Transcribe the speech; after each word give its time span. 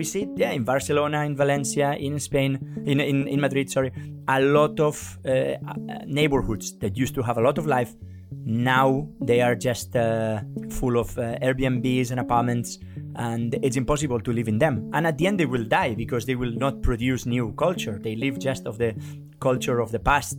we 0.00 0.04
see 0.04 0.26
yeah, 0.34 0.52
in 0.52 0.64
Barcelona, 0.64 1.24
in 1.24 1.36
Valencia, 1.36 1.92
in 1.92 2.18
Spain, 2.18 2.52
in 2.86 3.00
in, 3.00 3.28
in 3.28 3.38
Madrid, 3.38 3.70
sorry, 3.70 3.92
a 4.28 4.40
lot 4.40 4.80
of 4.80 4.94
uh, 5.26 5.30
uh, 5.30 5.56
neighborhoods 6.06 6.66
that 6.78 6.96
used 6.96 7.14
to 7.14 7.22
have 7.22 7.36
a 7.36 7.42
lot 7.48 7.58
of 7.58 7.66
life. 7.66 7.92
Now 8.46 9.06
they 9.20 9.42
are 9.42 9.54
just 9.54 9.94
uh, 9.94 10.40
full 10.78 10.96
of 10.96 11.08
uh, 11.18 11.22
Airbnbs 11.46 12.10
and 12.12 12.18
apartments, 12.18 12.78
and 13.16 13.48
it's 13.62 13.76
impossible 13.76 14.20
to 14.20 14.32
live 14.32 14.48
in 14.48 14.58
them. 14.58 14.90
And 14.94 15.06
at 15.06 15.18
the 15.18 15.26
end, 15.26 15.38
they 15.38 15.50
will 15.54 15.66
die 15.80 15.94
because 15.94 16.24
they 16.24 16.36
will 16.42 16.54
not 16.64 16.80
produce 16.80 17.26
new 17.26 17.52
culture. 17.64 17.98
They 18.02 18.16
live 18.16 18.38
just 18.38 18.66
of 18.66 18.78
the 18.78 18.94
culture 19.38 19.80
of 19.80 19.92
the 19.92 19.98
past. 19.98 20.38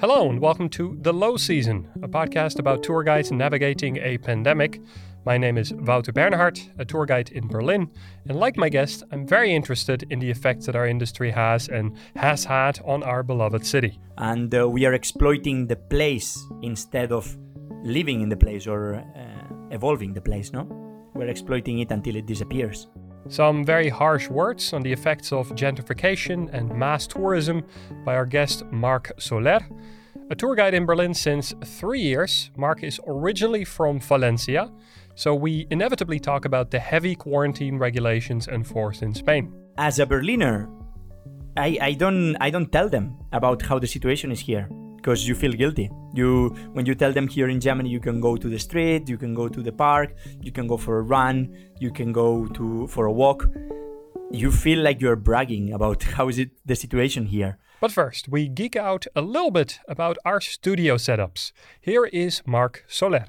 Hello, 0.00 0.30
and 0.30 0.38
welcome 0.40 0.68
to 0.78 0.96
The 1.00 1.12
Low 1.12 1.36
Season, 1.36 1.88
a 2.02 2.08
podcast 2.08 2.60
about 2.60 2.84
tour 2.84 3.02
guides 3.02 3.32
navigating 3.32 3.96
a 3.96 4.18
pandemic. 4.18 4.80
My 5.26 5.38
name 5.38 5.56
is 5.56 5.72
Wouter 5.72 6.12
Bernhardt, 6.12 6.68
a 6.78 6.84
tour 6.84 7.06
guide 7.06 7.30
in 7.30 7.48
Berlin, 7.48 7.90
and 8.28 8.38
like 8.38 8.58
my 8.58 8.68
guest, 8.68 9.04
I'm 9.10 9.26
very 9.26 9.54
interested 9.54 10.04
in 10.10 10.18
the 10.18 10.30
effects 10.30 10.66
that 10.66 10.76
our 10.76 10.86
industry 10.86 11.30
has 11.30 11.68
and 11.68 11.96
has 12.14 12.44
had 12.44 12.78
on 12.84 13.02
our 13.02 13.22
beloved 13.22 13.64
city. 13.64 13.98
And 14.18 14.54
uh, 14.54 14.68
we 14.68 14.84
are 14.84 14.92
exploiting 14.92 15.66
the 15.66 15.76
place 15.76 16.38
instead 16.60 17.10
of 17.10 17.38
living 17.82 18.20
in 18.20 18.28
the 18.28 18.36
place 18.36 18.66
or 18.66 18.96
uh, 18.96 19.54
evolving 19.70 20.12
the 20.12 20.20
place, 20.20 20.52
no? 20.52 20.68
We're 21.14 21.28
exploiting 21.28 21.78
it 21.78 21.90
until 21.90 22.16
it 22.16 22.26
disappears. 22.26 22.88
Some 23.28 23.64
very 23.64 23.88
harsh 23.88 24.28
words 24.28 24.74
on 24.74 24.82
the 24.82 24.92
effects 24.92 25.32
of 25.32 25.48
gentrification 25.54 26.52
and 26.52 26.68
mass 26.68 27.06
tourism 27.06 27.64
by 28.04 28.14
our 28.14 28.26
guest 28.26 28.66
Marc 28.70 29.10
Soler. 29.18 29.60
A 30.30 30.34
tour 30.34 30.54
guide 30.54 30.74
in 30.74 30.84
Berlin 30.84 31.14
since 31.14 31.54
three 31.64 32.00
years, 32.00 32.50
Marc 32.56 32.82
is 32.82 33.00
originally 33.06 33.64
from 33.64 34.00
Valencia, 34.00 34.70
so 35.14 35.34
we 35.34 35.66
inevitably 35.70 36.18
talk 36.18 36.44
about 36.44 36.70
the 36.70 36.78
heavy 36.78 37.14
quarantine 37.14 37.78
regulations 37.78 38.48
enforced 38.48 39.02
in 39.02 39.14
Spain. 39.14 39.52
As 39.78 39.98
a 39.98 40.06
Berliner, 40.06 40.68
I, 41.56 41.78
I 41.80 41.92
don't 41.92 42.36
I 42.40 42.50
don't 42.50 42.70
tell 42.72 42.88
them 42.88 43.16
about 43.32 43.62
how 43.62 43.78
the 43.78 43.86
situation 43.86 44.32
is 44.32 44.40
here 44.40 44.68
because 44.96 45.28
you 45.28 45.34
feel 45.34 45.52
guilty. 45.52 45.90
You 46.14 46.48
when 46.72 46.84
you 46.84 46.94
tell 46.94 47.12
them 47.12 47.28
here 47.28 47.48
in 47.48 47.60
Germany 47.60 47.90
you 47.90 48.00
can 48.00 48.20
go 48.20 48.36
to 48.36 48.48
the 48.48 48.58
street, 48.58 49.08
you 49.08 49.16
can 49.16 49.34
go 49.34 49.48
to 49.48 49.62
the 49.62 49.72
park, 49.72 50.16
you 50.40 50.50
can 50.50 50.66
go 50.66 50.76
for 50.76 50.98
a 50.98 51.02
run, 51.02 51.54
you 51.78 51.92
can 51.92 52.12
go 52.12 52.46
to 52.48 52.88
for 52.88 53.06
a 53.06 53.12
walk. 53.12 53.48
You 54.32 54.50
feel 54.50 54.80
like 54.80 55.00
you're 55.00 55.16
bragging 55.16 55.72
about 55.72 56.02
how 56.02 56.28
is 56.28 56.38
it 56.38 56.50
the 56.66 56.74
situation 56.74 57.26
here. 57.26 57.58
But 57.80 57.92
first, 57.92 58.28
we 58.28 58.48
geek 58.48 58.74
out 58.74 59.06
a 59.14 59.20
little 59.20 59.50
bit 59.50 59.78
about 59.86 60.16
our 60.24 60.40
studio 60.40 60.96
setups. 60.96 61.52
Here 61.80 62.06
is 62.06 62.42
Marc 62.46 62.84
Soler. 62.88 63.26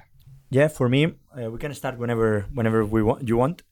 Yeah, 0.55 0.69
for 0.69 0.87
me, 0.87 1.03
uh, 1.37 1.51
we 1.51 1.57
can 1.59 1.73
start 1.73 1.97
whenever 1.97 2.45
whenever 2.53 2.85
we 2.85 3.03
want. 3.03 3.27
You 3.27 3.35
want, 3.35 3.63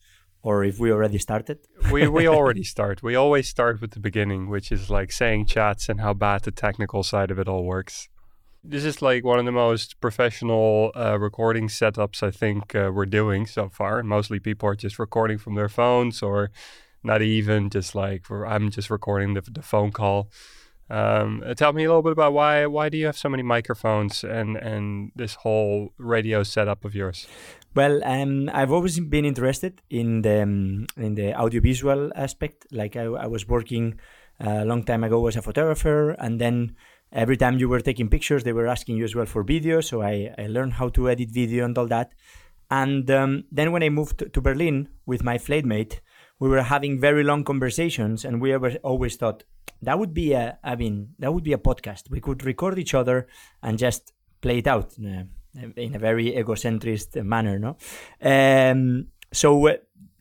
or 0.41 0.65
if 0.65 0.79
we 0.79 0.91
already 0.91 1.17
started. 1.17 1.59
we 1.89 2.09
we 2.09 2.27
already 2.37 2.65
start. 2.65 3.01
We 3.01 3.15
always 3.15 3.47
start 3.47 3.79
with 3.79 3.91
the 3.91 4.01
beginning, 4.01 4.49
which 4.49 4.69
is 4.69 4.89
like 4.89 5.09
saying 5.13 5.45
chats 5.45 5.87
and 5.87 6.01
how 6.01 6.13
bad 6.13 6.41
the 6.41 6.51
technical 6.51 7.01
side 7.01 7.31
of 7.31 7.39
it 7.39 7.47
all 7.47 7.63
works. 7.63 8.09
This 8.65 8.83
is 8.83 9.01
like 9.01 9.23
one 9.23 9.39
of 9.39 9.45
the 9.45 9.59
most 9.65 10.01
professional 10.01 10.91
uh, 10.93 11.17
recording 11.17 11.69
setups 11.69 12.21
I 12.21 12.31
think 12.31 12.75
uh, 12.75 12.91
we're 12.93 13.05
doing 13.21 13.47
so 13.47 13.69
far. 13.69 14.03
Mostly 14.03 14.39
people 14.41 14.67
are 14.67 14.75
just 14.75 14.99
recording 14.99 15.37
from 15.37 15.55
their 15.55 15.69
phones, 15.69 16.21
or 16.21 16.51
not 17.01 17.21
even 17.21 17.69
just 17.69 17.95
like 17.95 18.29
I'm 18.29 18.69
just 18.71 18.89
recording 18.89 19.35
the, 19.35 19.41
the 19.41 19.61
phone 19.61 19.91
call. 19.93 20.29
Um, 20.93 21.41
uh, 21.43 21.55
tell 21.55 21.73
me 21.73 21.85
a 21.85 21.87
little 21.87 22.03
bit 22.03 22.11
about 22.11 22.33
why 22.33 22.67
why 22.67 22.89
do 22.89 22.97
you 22.99 23.07
have 23.07 23.17
so 23.17 23.27
many 23.27 23.41
microphones 23.41 24.23
and 24.23 24.57
and 24.57 25.11
this 25.15 25.33
whole 25.33 25.91
radio 25.97 26.43
setup 26.43 26.85
of 26.85 26.93
yours? 26.93 27.27
Well, 27.73 28.03
um, 28.03 28.47
I've 28.53 28.71
always 28.71 28.99
been 28.99 29.25
interested 29.25 29.81
in 29.89 30.21
the 30.21 30.43
um, 30.43 30.85
in 30.95 31.15
the 31.15 31.33
audiovisual 31.33 32.11
aspect. 32.15 32.67
Like 32.71 32.95
I, 32.95 33.05
I 33.05 33.25
was 33.25 33.47
working 33.47 33.99
a 34.39 34.65
long 34.65 34.83
time 34.83 35.03
ago 35.03 35.25
as 35.25 35.35
a 35.35 35.41
photographer, 35.41 36.11
and 36.11 36.39
then 36.39 36.75
every 37.11 37.37
time 37.37 37.57
you 37.57 37.67
were 37.69 37.81
taking 37.81 38.07
pictures, 38.07 38.43
they 38.43 38.53
were 38.53 38.67
asking 38.67 38.97
you 38.97 39.03
as 39.03 39.15
well 39.15 39.25
for 39.25 39.41
video. 39.41 39.81
So 39.81 40.03
I, 40.03 40.29
I 40.37 40.45
learned 40.45 40.73
how 40.73 40.89
to 40.89 41.09
edit 41.09 41.31
video 41.31 41.65
and 41.65 41.75
all 41.75 41.87
that. 41.87 42.13
And 42.69 43.09
um, 43.09 43.45
then 43.51 43.71
when 43.71 43.81
I 43.81 43.89
moved 43.89 44.31
to 44.31 44.41
Berlin 44.41 44.89
with 45.07 45.23
my 45.23 45.39
flatmate, 45.39 46.01
we 46.39 46.49
were 46.49 46.61
having 46.61 46.99
very 46.99 47.23
long 47.23 47.43
conversations, 47.43 48.25
and 48.25 48.39
we 48.41 48.53
always 48.55 49.15
thought 49.15 49.43
that 49.83 49.97
would 49.99 50.13
be 50.13 50.33
a 50.33 50.57
i 50.63 50.75
mean 50.75 51.09
that 51.19 51.33
would 51.33 51.43
be 51.43 51.53
a 51.53 51.57
podcast. 51.57 52.09
We 52.09 52.21
could 52.21 52.43
record 52.43 52.79
each 52.79 52.93
other 52.93 53.27
and 53.61 53.77
just 53.77 54.13
play 54.41 54.57
it 54.59 54.67
out 54.67 54.97
in 54.97 55.05
a, 55.05 55.79
in 55.79 55.95
a 55.95 55.99
very 55.99 56.37
egocentric 56.37 57.15
manner 57.23 57.59
no? 57.59 57.77
Um, 58.21 59.07
so 59.31 59.67
uh, 59.67 59.77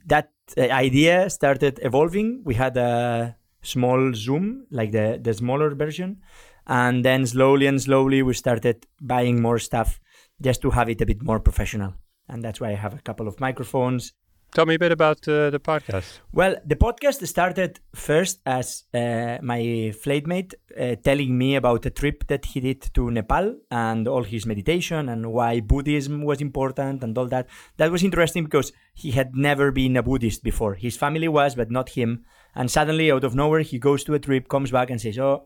that 0.07 0.31
uh, 0.57 0.63
idea 0.63 1.31
started 1.31 1.81
evolving. 1.83 2.43
We 2.45 2.55
had 2.55 2.77
a 2.77 3.37
small 3.63 4.13
zoom 4.15 4.67
like 4.71 4.91
the 4.93 5.21
the 5.23 5.33
smaller 5.33 5.75
version 5.75 6.21
and 6.67 7.05
then 7.05 7.27
slowly 7.27 7.67
and 7.67 7.81
slowly 7.81 8.23
we 8.23 8.35
started 8.35 8.87
buying 9.01 9.41
more 9.41 9.59
stuff 9.59 10.01
just 10.41 10.61
to 10.63 10.71
have 10.71 10.89
it 10.89 11.01
a 11.01 11.07
bit 11.07 11.23
more 11.23 11.41
professional. 11.41 11.95
And 12.29 12.43
that's 12.43 12.61
why 12.61 12.71
i 12.71 12.75
have 12.75 12.95
a 12.95 13.03
couple 13.03 13.29
of 13.29 13.41
microphones 13.41 14.13
Tell 14.55 14.67
me 14.67 14.75
a 14.75 14.79
bit 14.79 14.93
about 14.93 15.27
uh, 15.27 15.49
the 15.49 15.59
podcast. 15.59 16.21
Well, 16.31 16.57
the 16.67 16.77
podcast 16.77 17.27
started 17.27 17.81
first 17.95 18.41
as 18.45 18.85
uh, 18.93 19.39
my 19.41 19.61
flatmate 20.05 20.53
uh, 20.79 20.97
telling 21.03 21.39
me 21.39 21.57
about 21.57 21.87
a 21.87 21.91
trip 21.91 22.27
that 22.27 22.45
he 22.45 22.61
did 22.61 22.83
to 22.93 23.11
Nepal 23.11 23.57
and 23.71 24.07
all 24.07 24.25
his 24.25 24.45
meditation 24.45 25.09
and 25.09 25.33
why 25.33 25.61
Buddhism 25.61 26.23
was 26.23 26.43
important 26.43 27.03
and 27.03 27.17
all 27.17 27.29
that. 27.29 27.47
That 27.79 27.91
was 27.91 28.03
interesting 28.03 28.45
because 28.45 28.73
he 28.93 29.13
had 29.13 29.35
never 29.35 29.73
been 29.73 29.97
a 29.97 30.03
Buddhist 30.03 30.43
before. 30.43 30.75
His 30.75 30.99
family 30.99 31.29
was, 31.29 31.55
but 31.55 31.71
not 31.71 31.89
him. 31.89 32.27
And 32.55 32.71
suddenly, 32.71 33.11
out 33.11 33.25
of 33.25 33.35
nowhere, 33.35 33.61
he 33.61 33.79
goes 33.79 34.05
to 34.05 34.13
a 34.13 34.19
trip, 34.19 34.49
comes 34.49 34.71
back, 34.71 34.91
and 34.91 35.01
says, 35.01 35.19
"Oh, 35.19 35.45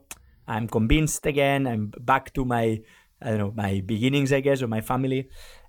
I'm 0.49 0.67
convinced 0.67 1.25
again. 1.27 1.69
I'm 1.69 1.93
back 2.01 2.35
to 2.35 2.45
my, 2.45 2.81
I 3.23 3.29
don't 3.29 3.39
know, 3.39 3.53
my 3.55 3.83
beginnings, 3.87 4.33
I 4.33 4.41
guess, 4.41 4.63
or 4.63 4.67
my 4.67 4.81
family." 4.81 5.29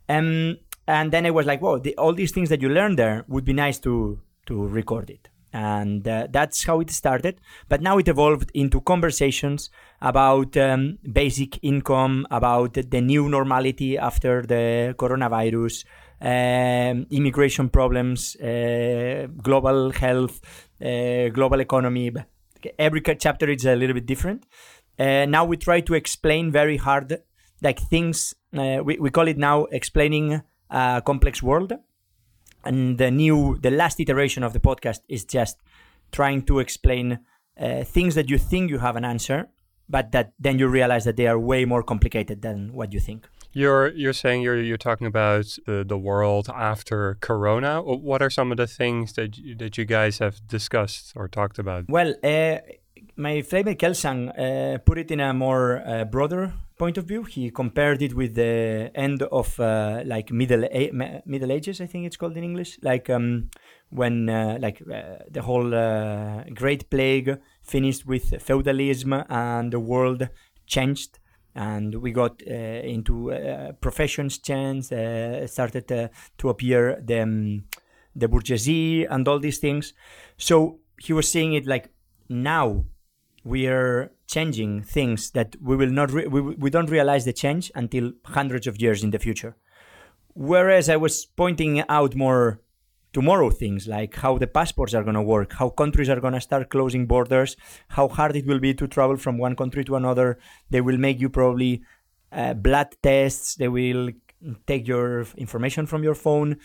Um, 0.09 0.58
and 0.88 1.12
then 1.12 1.25
I 1.25 1.31
was 1.31 1.46
like, 1.46 1.62
"Whoa! 1.62 1.80
The, 1.80 1.96
all 1.98 2.14
these 2.14 2.31
things 2.31 2.50
that 2.50 2.62
you 2.62 2.70
learned 2.70 2.98
there 2.98 3.25
would 3.28 3.46
be 3.46 3.53
nice 3.53 3.80
to 3.80 4.20
to 4.48 4.68
record 4.68 5.09
it." 5.09 5.30
And 5.53 6.08
uh, 6.08 6.28
that's 6.30 6.66
how 6.66 6.80
it 6.81 6.92
started. 6.92 7.40
But 7.68 7.81
now 7.81 7.98
it 7.98 8.08
evolved 8.08 8.52
into 8.53 8.81
conversations 8.81 9.70
about 10.02 10.56
um, 10.58 11.00
basic 11.12 11.64
income, 11.64 12.28
about 12.31 12.74
the 12.74 13.02
new 13.02 13.30
normality 13.30 13.98
after 13.98 14.44
the 14.44 14.94
coronavirus, 14.98 15.86
um, 16.22 17.08
immigration 17.12 17.69
problems, 17.69 18.36
uh, 18.38 19.28
global 19.42 19.92
health, 19.92 20.42
uh, 20.81 21.30
global 21.30 21.59
economy. 21.59 22.12
Every 22.78 23.02
chapter 23.02 23.50
is 23.50 23.66
a 23.66 23.75
little 23.75 23.94
bit 23.94 24.06
different. 24.06 24.46
Uh, 25.00 25.25
now 25.25 25.46
we 25.46 25.58
try 25.58 25.81
to 25.81 25.94
explain 25.94 26.52
very 26.52 26.78
hard, 26.78 27.22
like 27.62 27.80
things. 27.80 28.34
Uh, 28.56 28.80
we 28.84 28.98
we 29.00 29.09
call 29.09 29.28
it 29.28 29.38
now 29.38 29.66
explaining 29.66 30.42
a 30.69 31.01
complex 31.05 31.41
world. 31.41 31.73
And 32.63 32.97
the 32.97 33.11
new, 33.11 33.57
the 33.61 33.72
last 33.72 34.00
iteration 34.00 34.44
of 34.44 34.53
the 34.53 34.59
podcast 34.59 35.00
is 35.07 35.23
just 35.23 35.57
trying 36.11 36.44
to 36.44 36.59
explain 36.59 37.19
uh, 37.59 37.83
things 37.83 38.16
that 38.16 38.29
you 38.29 38.38
think 38.38 38.69
you 38.69 38.79
have 38.79 38.95
an 38.95 39.06
answer, 39.06 39.50
but 39.89 40.11
that 40.11 40.33
then 40.39 40.59
you 40.59 40.67
realize 40.67 41.06
that 41.06 41.16
they 41.16 41.27
are 41.27 41.39
way 41.39 41.66
more 41.66 41.83
complicated 41.83 42.41
than 42.41 42.73
what 42.73 42.94
you 42.94 43.00
think. 43.00 43.27
You're 43.53 43.88
you're 43.89 44.13
saying 44.13 44.41
you're 44.41 44.61
you're 44.61 44.77
talking 44.77 45.07
about 45.07 45.45
the, 45.66 45.83
the 45.83 45.97
world 45.97 46.47
after 46.53 47.17
Corona. 47.22 47.81
What 47.81 48.22
are 48.22 48.29
some 48.29 48.51
of 48.51 48.57
the 48.57 48.67
things 48.67 49.13
that 49.13 49.38
you, 49.38 49.56
that 49.56 49.77
you 49.77 49.85
guys 49.85 50.19
have 50.19 50.45
discussed 50.47 51.13
or 51.16 51.27
talked 51.27 51.57
about? 51.57 51.85
Well, 51.89 52.13
uh, 52.23 52.57
my 53.17 53.41
flatmate 53.41 53.78
Kelsang 53.78 54.29
uh, 54.29 54.78
put 54.79 54.97
it 55.00 55.11
in 55.11 55.19
a 55.19 55.33
more 55.33 55.83
uh, 55.85 56.05
broader 56.05 56.53
point 56.78 56.97
of 56.97 57.05
view. 57.05 57.23
He 57.23 57.50
compared 57.50 58.01
it 58.01 58.13
with 58.13 58.35
the 58.35 58.91
end 58.94 59.23
of 59.23 59.59
uh, 59.59 60.03
like 60.05 60.31
middle 60.31 60.63
a- 60.66 61.22
Middle 61.25 61.51
Ages, 61.51 61.81
I 61.81 61.88
think 61.88 62.06
it's 62.06 62.16
called 62.16 62.38
in 62.38 62.44
English, 62.44 62.77
like 62.83 63.09
um, 63.09 63.50
when 63.89 64.29
uh, 64.29 64.59
like 64.61 64.81
uh, 64.81 65.23
the 65.29 65.41
whole 65.41 65.74
uh, 65.74 66.44
Great 66.53 66.89
Plague 66.89 67.39
finished 67.63 68.06
with 68.06 68.42
feudalism 68.42 69.13
and 69.30 69.74
the 69.74 69.80
world 69.80 70.30
changed. 70.68 71.19
And 71.56 71.95
we 71.95 72.12
got 72.12 72.39
into 72.44 73.33
professions 73.81 74.38
changed, 74.38 74.94
started 75.50 75.88
to 75.88 76.50
appear 76.50 77.01
the 77.03 77.21
um, 77.21 77.63
the 78.15 78.27
bourgeoisie 78.27 79.06
and 79.06 79.27
all 79.27 79.39
these 79.39 79.57
things. 79.57 79.94
So 80.38 80.81
he 81.00 81.13
was 81.13 81.31
seeing 81.31 81.53
it 81.53 81.65
like 81.65 81.89
now 82.30 82.86
we 83.47 83.67
are 83.67 84.11
changing 84.27 84.83
things 84.83 85.31
that 85.31 85.55
we 85.61 85.75
will 85.75 85.89
not 85.89 86.11
re- 86.11 86.27
we, 86.27 86.41
we 86.41 86.69
don't 86.69 86.89
realize 86.89 87.23
the 87.25 87.33
change 87.33 87.71
until 87.75 88.11
hundreds 88.25 88.67
of 88.67 88.81
years 88.81 89.03
in 89.03 89.11
the 89.11 89.19
future. 89.19 89.55
Whereas 90.33 90.89
i 90.89 90.97
was 90.97 91.25
pointing 91.25 91.83
out 91.89 92.15
more 92.15 92.61
tomorrow 93.13 93.49
things 93.49 93.88
like 93.88 94.15
how 94.15 94.38
the 94.38 94.45
passports 94.45 94.94
are 94.94 95.03
going 95.03 95.15
to 95.15 95.21
work 95.21 95.53
how 95.53 95.69
countries 95.69 96.09
are 96.09 96.19
going 96.19 96.33
to 96.33 96.41
start 96.41 96.69
closing 96.69 97.07
borders 97.07 97.55
how 97.88 98.07
hard 98.07 98.35
it 98.35 98.45
will 98.45 98.59
be 98.59 98.73
to 98.73 98.88
travel 98.88 99.17
from 99.17 99.38
one 99.38 99.55
country 99.55 99.83
to 99.83 99.95
another. 99.95 100.38
They 100.69 100.81
will 100.81 100.97
make 100.97 101.19
you 101.19 101.29
probably 101.29 101.81
uh, 102.31 102.53
blood 102.53 102.89
tests. 103.01 103.55
They 103.55 103.69
will 103.69 104.11
take 104.67 104.88
your 104.88 105.25
information 105.38 105.88
from 105.88 106.03
your 106.03 106.15
phone 106.15 106.57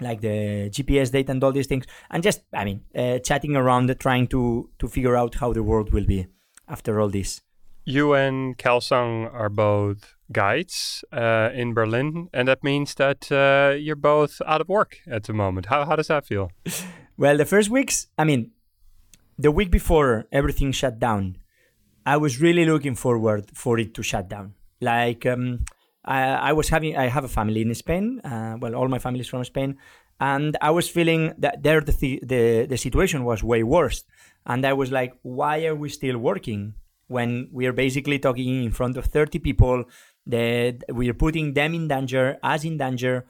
like 0.00 0.20
the 0.20 0.70
GPS 0.70 1.10
data 1.12 1.32
and 1.32 1.42
all 1.42 1.52
these 1.52 1.66
things, 1.66 1.86
and 2.10 2.22
just 2.22 2.42
I 2.52 2.64
mean 2.64 2.82
uh, 2.94 3.18
chatting 3.18 3.56
around, 3.56 3.94
trying 4.00 4.26
to 4.28 4.70
to 4.78 4.88
figure 4.88 5.16
out 5.16 5.34
how 5.36 5.52
the 5.52 5.62
world 5.62 5.92
will 5.92 6.06
be 6.06 6.26
after 6.68 7.00
all 7.00 7.08
this. 7.08 7.40
You 7.84 8.14
and 8.14 8.56
Kelsang 8.58 9.32
are 9.32 9.48
both 9.48 10.14
guides 10.32 11.04
uh, 11.12 11.50
in 11.54 11.74
Berlin, 11.74 12.28
and 12.32 12.46
that 12.46 12.62
means 12.62 12.94
that 12.96 13.32
uh, 13.32 13.74
you're 13.74 13.96
both 13.96 14.40
out 14.46 14.60
of 14.60 14.68
work 14.68 14.98
at 15.06 15.24
the 15.24 15.32
moment. 15.32 15.66
How 15.66 15.84
how 15.84 15.96
does 15.96 16.08
that 16.08 16.26
feel? 16.26 16.50
well, 17.16 17.36
the 17.36 17.46
first 17.46 17.70
weeks, 17.70 18.06
I 18.18 18.24
mean, 18.24 18.52
the 19.38 19.50
week 19.50 19.70
before 19.70 20.26
everything 20.30 20.72
shut 20.72 20.98
down, 20.98 21.36
I 22.06 22.16
was 22.16 22.40
really 22.40 22.64
looking 22.64 22.94
forward 22.94 23.50
for 23.54 23.78
it 23.78 23.94
to 23.94 24.02
shut 24.02 24.28
down. 24.28 24.54
Like 24.80 25.26
um, 25.26 25.64
I, 26.04 26.22
I, 26.22 26.52
was 26.52 26.68
having, 26.68 26.96
I 26.96 27.06
have 27.08 27.24
a 27.24 27.28
family 27.28 27.62
in 27.62 27.74
Spain. 27.74 28.20
Uh, 28.20 28.56
well, 28.60 28.74
all 28.74 28.88
my 28.88 28.98
family 28.98 29.20
is 29.20 29.28
from 29.28 29.44
Spain, 29.44 29.76
and 30.18 30.56
I 30.60 30.70
was 30.70 30.88
feeling 30.88 31.34
that 31.38 31.62
there 31.62 31.80
the, 31.80 31.92
th- 31.92 32.22
the 32.22 32.66
the 32.66 32.76
situation 32.76 33.24
was 33.24 33.42
way 33.42 33.62
worse. 33.62 34.04
And 34.46 34.64
I 34.64 34.72
was 34.72 34.90
like, 34.90 35.14
why 35.22 35.64
are 35.66 35.74
we 35.74 35.88
still 35.88 36.18
working 36.18 36.74
when 37.08 37.48
we 37.52 37.66
are 37.66 37.72
basically 37.72 38.18
talking 38.18 38.64
in 38.64 38.70
front 38.70 38.96
of 38.96 39.06
30 39.06 39.38
people? 39.38 39.84
That 40.26 40.84
we 40.92 41.08
are 41.08 41.14
putting 41.14 41.54
them 41.54 41.74
in 41.74 41.88
danger, 41.88 42.38
us 42.42 42.64
in 42.64 42.76
danger. 42.76 43.26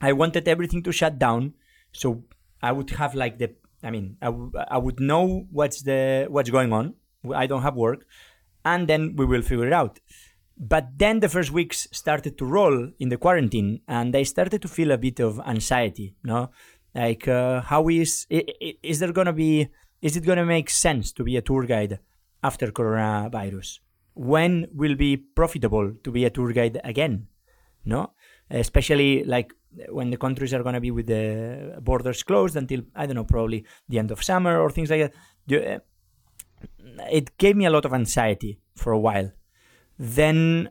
I 0.00 0.12
wanted 0.12 0.48
everything 0.48 0.82
to 0.84 0.92
shut 0.92 1.18
down, 1.18 1.54
so 1.92 2.24
I 2.62 2.72
would 2.72 2.90
have 2.90 3.14
like 3.14 3.38
the 3.38 3.54
I 3.82 3.90
mean, 3.90 4.16
I, 4.20 4.26
w- 4.26 4.52
I 4.68 4.78
would 4.78 5.00
know 5.00 5.46
what's 5.50 5.82
the 5.82 6.26
what's 6.28 6.50
going 6.50 6.72
on. 6.72 6.94
I 7.34 7.46
don't 7.46 7.62
have 7.62 7.76
work, 7.76 8.06
and 8.64 8.88
then 8.88 9.16
we 9.16 9.24
will 9.26 9.42
figure 9.42 9.66
it 9.66 9.72
out. 9.72 10.00
But 10.58 10.98
then 10.98 11.20
the 11.20 11.28
first 11.28 11.50
weeks 11.50 11.86
started 11.92 12.38
to 12.38 12.46
roll 12.46 12.90
in 12.98 13.10
the 13.10 13.18
quarantine, 13.18 13.80
and 13.86 14.16
I 14.16 14.22
started 14.22 14.62
to 14.62 14.68
feel 14.68 14.90
a 14.90 14.98
bit 14.98 15.20
of 15.20 15.38
anxiety. 15.40 16.14
No, 16.24 16.50
like 16.94 17.28
uh, 17.28 17.60
how 17.60 17.88
is 17.88 18.26
is 18.30 18.98
there 18.98 19.12
gonna 19.12 19.34
be? 19.34 19.68
Is 20.00 20.16
it 20.16 20.24
gonna 20.24 20.46
make 20.46 20.70
sense 20.70 21.12
to 21.12 21.24
be 21.24 21.36
a 21.36 21.42
tour 21.42 21.64
guide 21.64 21.98
after 22.42 22.72
coronavirus? 22.72 23.80
When 24.14 24.68
will 24.72 24.94
be 24.94 25.18
profitable 25.18 25.92
to 26.02 26.10
be 26.10 26.24
a 26.24 26.30
tour 26.30 26.52
guide 26.52 26.80
again? 26.84 27.28
No, 27.84 28.14
especially 28.50 29.24
like 29.24 29.52
when 29.90 30.10
the 30.10 30.16
countries 30.16 30.54
are 30.54 30.62
to 30.62 30.80
be 30.80 30.90
with 30.90 31.06
the 31.06 31.78
borders 31.82 32.22
closed 32.22 32.56
until 32.56 32.80
I 32.94 33.04
don't 33.04 33.16
know, 33.16 33.24
probably 33.24 33.66
the 33.88 33.98
end 33.98 34.10
of 34.10 34.24
summer 34.24 34.58
or 34.58 34.70
things 34.70 34.90
like 34.90 35.12
that. 35.48 35.52
Uh, 35.52 35.80
it 37.12 37.36
gave 37.36 37.56
me 37.56 37.66
a 37.66 37.70
lot 37.70 37.84
of 37.84 37.92
anxiety 37.92 38.58
for 38.74 38.92
a 38.92 38.98
while. 38.98 39.32
Then 39.98 40.70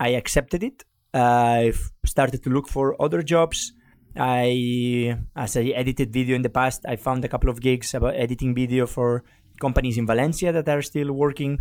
I 0.00 0.10
accepted 0.10 0.62
it. 0.62 0.84
I 1.14 1.72
started 2.04 2.42
to 2.44 2.50
look 2.50 2.68
for 2.68 3.00
other 3.00 3.22
jobs. 3.22 3.72
I, 4.16 5.16
as 5.36 5.56
I 5.56 5.64
edited 5.74 6.12
video 6.12 6.36
in 6.36 6.42
the 6.42 6.50
past, 6.50 6.84
I 6.86 6.96
found 6.96 7.24
a 7.24 7.28
couple 7.28 7.50
of 7.50 7.60
gigs 7.60 7.94
about 7.94 8.14
editing 8.14 8.54
video 8.54 8.86
for 8.86 9.24
companies 9.60 9.96
in 9.96 10.06
Valencia 10.06 10.52
that 10.52 10.68
are 10.68 10.82
still 10.82 11.12
working, 11.12 11.60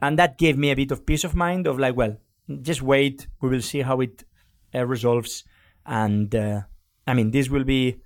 and 0.00 0.18
that 0.18 0.38
gave 0.38 0.56
me 0.56 0.70
a 0.70 0.76
bit 0.76 0.90
of 0.90 1.06
peace 1.06 1.22
of 1.22 1.36
mind 1.36 1.66
of 1.66 1.78
like, 1.78 1.96
well, 1.96 2.16
just 2.62 2.82
wait. 2.82 3.28
We 3.40 3.48
will 3.48 3.62
see 3.62 3.82
how 3.82 4.00
it 4.00 4.24
uh, 4.74 4.84
resolves 4.86 5.44
and 5.86 6.34
uh, 6.34 6.60
I 7.06 7.14
mean, 7.14 7.30
this 7.30 7.48
will 7.48 7.64
be 7.64 8.00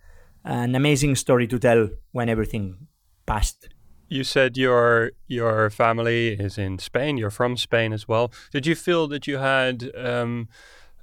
an 0.45 0.75
amazing 0.75 1.17
story 1.17 1.47
to 1.49 1.59
tell 1.59 1.89
when 2.13 2.29
everything 2.29 2.87
passed. 3.27 3.69
You 4.09 4.25
said 4.25 4.57
your 4.57 5.13
your 5.27 5.71
family 5.71 6.35
is 6.35 6.59
in 6.59 6.79
Spain. 6.79 7.17
You're 7.17 7.31
from 7.31 7.57
Spain 7.57 7.93
as 7.93 8.07
well. 8.07 8.33
Did 8.53 8.67
you 8.67 8.75
feel 8.75 9.09
that 9.09 9.27
you 9.27 9.39
had 9.39 9.91
um, 9.97 10.49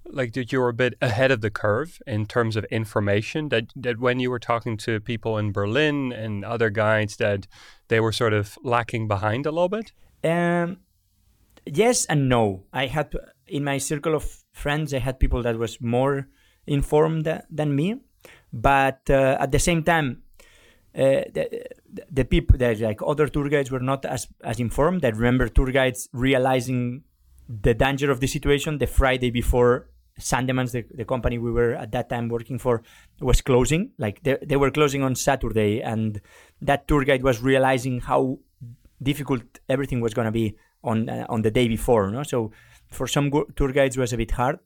like 0.06 0.34
that 0.34 0.52
you 0.52 0.60
were 0.60 0.70
a 0.70 0.74
bit 0.74 0.96
ahead 1.02 1.32
of 1.32 1.42
the 1.42 1.50
curve 1.50 2.02
in 2.06 2.26
terms 2.26 2.56
of 2.56 2.64
information? 2.66 3.50
That 3.50 3.72
that 3.76 4.00
when 4.00 4.20
you 4.20 4.30
were 4.30 4.40
talking 4.40 4.78
to 4.78 5.00
people 5.00 5.38
in 5.38 5.52
Berlin 5.52 6.12
and 6.12 6.46
other 6.46 6.70
guides, 6.70 7.18
that 7.18 7.48
they 7.88 8.00
were 8.00 8.12
sort 8.12 8.34
of 8.34 8.58
lacking 8.64 9.08
behind 9.08 9.46
a 9.46 9.52
little 9.52 9.70
bit. 9.70 9.92
Um, 10.24 10.78
yes 11.66 12.06
and 12.06 12.30
no. 12.30 12.64
I 12.72 12.86
had 12.86 13.14
in 13.48 13.64
my 13.64 13.80
circle 13.80 14.16
of 14.16 14.44
friends, 14.54 14.94
I 14.94 15.00
had 15.00 15.20
people 15.20 15.42
that 15.44 15.58
was 15.58 15.82
more 15.82 16.28
informed 16.68 17.26
than 17.50 17.76
me 17.76 18.02
but 18.54 19.10
uh, 19.10 19.38
at 19.40 19.52
the 19.52 19.60
same 19.60 19.84
time 19.84 20.24
uh, 20.96 21.24
the, 21.34 21.66
the 22.10 22.26
people 22.26 22.58
that 22.58 22.80
like 22.80 23.00
other 23.06 23.28
tour 23.28 23.50
guides 23.50 23.72
were 23.72 23.80
not 23.80 24.06
as 24.06 24.28
as 24.44 24.60
informed 24.60 25.04
i 25.06 25.10
remember 25.10 25.48
tour 25.48 25.72
guides 25.72 26.10
realizing 26.12 27.04
the 27.48 27.74
danger 27.74 28.12
of 28.12 28.20
the 28.20 28.28
situation 28.28 28.78
the 28.78 28.88
friday 28.88 29.30
before 29.30 29.88
Sandemans, 30.20 30.72
the, 30.72 30.86
the 30.94 31.06
company 31.06 31.38
we 31.38 31.52
were 31.52 31.74
at 31.74 31.94
that 31.94 32.10
time 32.10 32.28
working 32.28 32.60
for, 32.60 32.84
was 33.22 33.42
closing. 33.42 33.92
Like 33.98 34.22
they, 34.22 34.38
they 34.44 34.58
were 34.58 34.70
closing 34.70 35.02
on 35.02 35.16
Saturday, 35.16 35.82
and 35.82 36.22
that 36.62 36.88
tour 36.88 37.06
guide 37.06 37.24
was 37.24 37.42
realizing 37.42 38.02
how 38.02 38.38
difficult 39.02 39.42
everything 39.70 40.00
was 40.02 40.14
going 40.14 40.26
to 40.26 40.32
be 40.32 40.58
on 40.84 41.10
uh, 41.10 41.26
on 41.30 41.42
the 41.42 41.50
day 41.50 41.68
before. 41.68 42.12
No? 42.12 42.24
So 42.24 42.52
for 42.90 43.08
some 43.08 43.30
go- 43.32 43.48
tour 43.56 43.72
guides, 43.72 43.98
was 43.98 44.14
a 44.14 44.18
bit 44.18 44.32
hard 44.32 44.60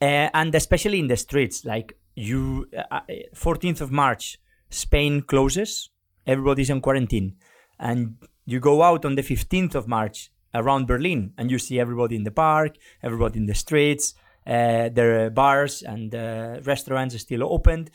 uh, 0.00 0.30
and 0.32 0.54
especially 0.54 1.00
in 1.00 1.08
the 1.08 1.16
streets 1.16 1.64
like 1.64 1.96
you 2.14 2.68
uh, 2.90 3.00
14th 3.34 3.80
uh, 3.80 3.84
of 3.84 3.90
march 3.92 4.40
spain 4.70 5.22
closes 5.22 5.90
everybody's 6.26 6.70
in 6.70 6.80
quarantine 6.80 7.34
and 7.78 8.16
you 8.44 8.60
go 8.60 8.82
out 8.82 9.04
on 9.04 9.14
the 9.14 9.22
15th 9.22 9.74
of 9.74 9.88
march 9.88 10.30
around 10.54 10.86
berlin 10.86 11.32
and 11.36 11.50
you 11.50 11.58
see 11.58 11.78
everybody 11.78 12.16
in 12.16 12.24
the 12.24 12.30
park 12.30 12.76
everybody 13.02 13.38
in 13.38 13.46
the 13.46 13.54
streets 13.54 14.14
uh, 14.46 14.88
there 14.88 15.26
are 15.26 15.30
bars 15.30 15.82
and 15.82 16.14
uh, 16.14 16.58
restaurants 16.64 17.14
are 17.14 17.18
still 17.18 17.44
opened. 17.44 17.90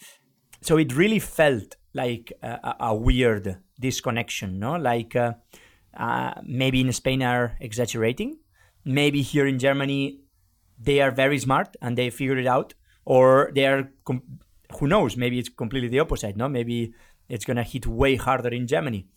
So 0.62 0.78
it 0.78 0.96
really 0.96 1.18
felt 1.18 1.78
like 1.96 2.32
a, 2.44 2.76
a 2.80 2.96
weird 2.96 3.58
disconnection 3.80 4.60
no? 4.60 4.76
Like 4.76 5.16
uh, 5.16 5.34
uh, 5.98 6.34
maybe 6.44 6.80
in 6.80 6.94
spain 6.94 7.24
are 7.24 7.58
exaggerating 7.60 8.38
maybe 8.86 9.22
here 9.22 9.46
in 9.46 9.60
germany 9.60 10.24
they 10.84 11.00
are 11.02 11.12
very 11.12 11.40
smart 11.40 11.76
and 11.82 11.98
they 11.98 12.10
figure 12.10 12.38
it 12.38 12.48
out, 12.48 12.74
or 13.06 13.52
they 13.56 13.66
are, 13.66 13.90
com- 14.06 14.40
who 14.78 14.88
knows, 14.88 15.18
maybe 15.18 15.40
it's 15.40 15.50
completely 15.50 15.90
the 15.90 16.00
opposite, 16.00 16.36
no? 16.36 16.50
Maybe 16.50 16.94
it's 17.30 17.46
to 17.46 17.64
hit 17.64 17.88
way 17.88 18.16
harder 18.16 18.50
in 18.50 18.68
Germany. 18.68 19.08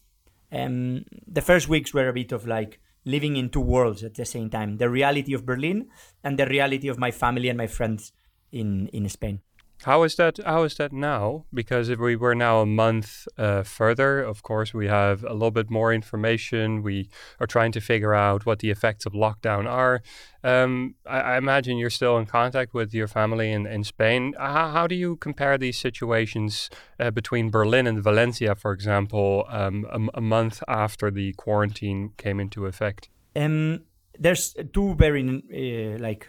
Um, 0.53 1.05
the 1.26 1.43
first 1.43 1.69
weeks 1.69 1.93
were 1.93 2.08
a 2.08 2.12
bit 2.12 2.32
of 2.32 2.47
like 2.47 2.81
living 3.05 3.37
in 3.37 3.50
two 3.50 3.61
worlds 3.61 4.03
at 4.05 4.14
the 4.14 4.25
same 4.25 4.50
time 4.50 4.79
the 4.79 4.88
reality 4.88 5.32
of 5.32 5.47
Berlin 5.47 5.88
and 6.23 6.38
the 6.38 6.47
reality 6.47 6.88
of 6.88 6.99
my 6.99 7.11
family 7.11 7.49
and 7.49 7.56
my 7.56 7.67
friends 7.67 8.12
in, 8.53 8.88
in 8.88 9.08
Spain. 9.08 9.41
How 9.84 10.02
is 10.02 10.17
that? 10.17 10.38
How 10.44 10.62
is 10.64 10.75
that 10.76 10.93
now? 10.93 11.44
Because 11.52 11.88
if 11.88 11.99
we 11.99 12.17
were 12.17 12.34
now 12.34 12.61
a 12.61 12.67
month 12.67 13.28
uh, 13.37 13.62
further, 13.62 14.20
of 14.20 14.43
course, 14.43 14.72
we 14.72 14.86
have 14.89 15.22
a 15.22 15.32
little 15.32 15.50
bit 15.50 15.70
more 15.70 15.93
information. 15.93 16.82
We 16.82 17.08
are 17.41 17.46
trying 17.46 17.72
to 17.72 17.81
figure 17.81 18.15
out 18.15 18.46
what 18.46 18.60
the 18.60 18.70
effects 18.70 19.06
of 19.06 19.12
lockdown 19.12 19.67
are. 19.67 20.03
Um, 20.43 20.94
I, 21.06 21.20
I, 21.20 21.36
imagine 21.39 21.77
you're 21.77 21.91
still 21.91 22.19
in 22.19 22.27
contact 22.27 22.72
with 22.72 22.94
your 22.94 23.08
family 23.08 23.50
in, 23.50 23.67
in 23.67 23.82
Spain. 23.82 24.34
How, 24.39 24.70
how 24.70 24.86
do 24.86 24.94
you 24.94 25.17
compare 25.17 25.58
these 25.58 25.77
situations 25.77 26.70
uh, 27.00 27.10
between 27.10 27.50
Berlin 27.50 27.86
and 27.86 28.03
Valencia, 28.03 28.55
for 28.55 28.72
example, 28.72 29.44
um, 29.48 29.86
a, 29.91 30.19
a, 30.19 30.20
month 30.20 30.62
after 30.69 31.10
the 31.10 31.32
quarantine 31.32 32.12
came 32.17 32.39
into 32.39 32.67
effect? 32.67 33.08
Um, 33.34 33.81
there's 34.19 34.55
two 34.72 34.94
very 34.94 35.22
uh, 35.29 35.98
like 36.00 36.29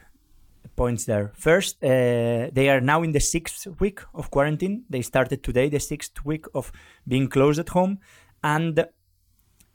points 0.75 1.05
there. 1.05 1.31
First, 1.35 1.83
uh, 1.83 2.49
they 2.51 2.69
are 2.69 2.81
now 2.81 3.03
in 3.03 3.11
the 3.11 3.19
sixth 3.19 3.67
week 3.79 3.99
of 4.13 4.31
quarantine. 4.31 4.83
They 4.89 5.01
started 5.01 5.43
today, 5.43 5.69
the 5.69 5.79
sixth 5.79 6.25
week 6.25 6.45
of 6.53 6.71
being 7.07 7.27
closed 7.27 7.59
at 7.59 7.69
home, 7.69 7.99
and 8.43 8.85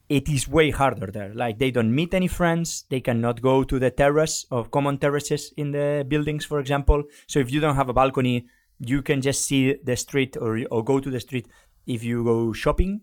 it 0.08 0.28
is 0.28 0.46
way 0.46 0.70
harder 0.70 1.06
there. 1.06 1.32
Like 1.34 1.58
they 1.58 1.70
don't 1.70 1.94
meet 1.94 2.12
any 2.14 2.28
friends. 2.28 2.84
They 2.90 3.00
cannot 3.00 3.40
go 3.40 3.64
to 3.64 3.78
the 3.78 3.90
terrace 3.90 4.46
of 4.50 4.70
common 4.70 4.99
terraces 4.99 5.52
in 5.56 5.72
the 5.72 6.04
buildings, 6.06 6.44
for 6.44 6.61
example. 6.61 7.04
So 7.26 7.38
if 7.38 7.50
you 7.50 7.61
don't 7.61 7.76
have 7.76 7.88
a 7.88 7.94
balcony, 7.94 8.46
you 8.78 9.02
can 9.02 9.20
just 9.20 9.44
see 9.44 9.76
the 9.82 9.96
street 9.96 10.37
or 10.37 10.61
or 10.70 10.84
go 10.84 11.00
to 11.00 11.11
the 11.11 11.20
street 11.20 11.49
if 11.87 12.04
you 12.04 12.25
go 12.25 12.52
shopping. 12.52 13.02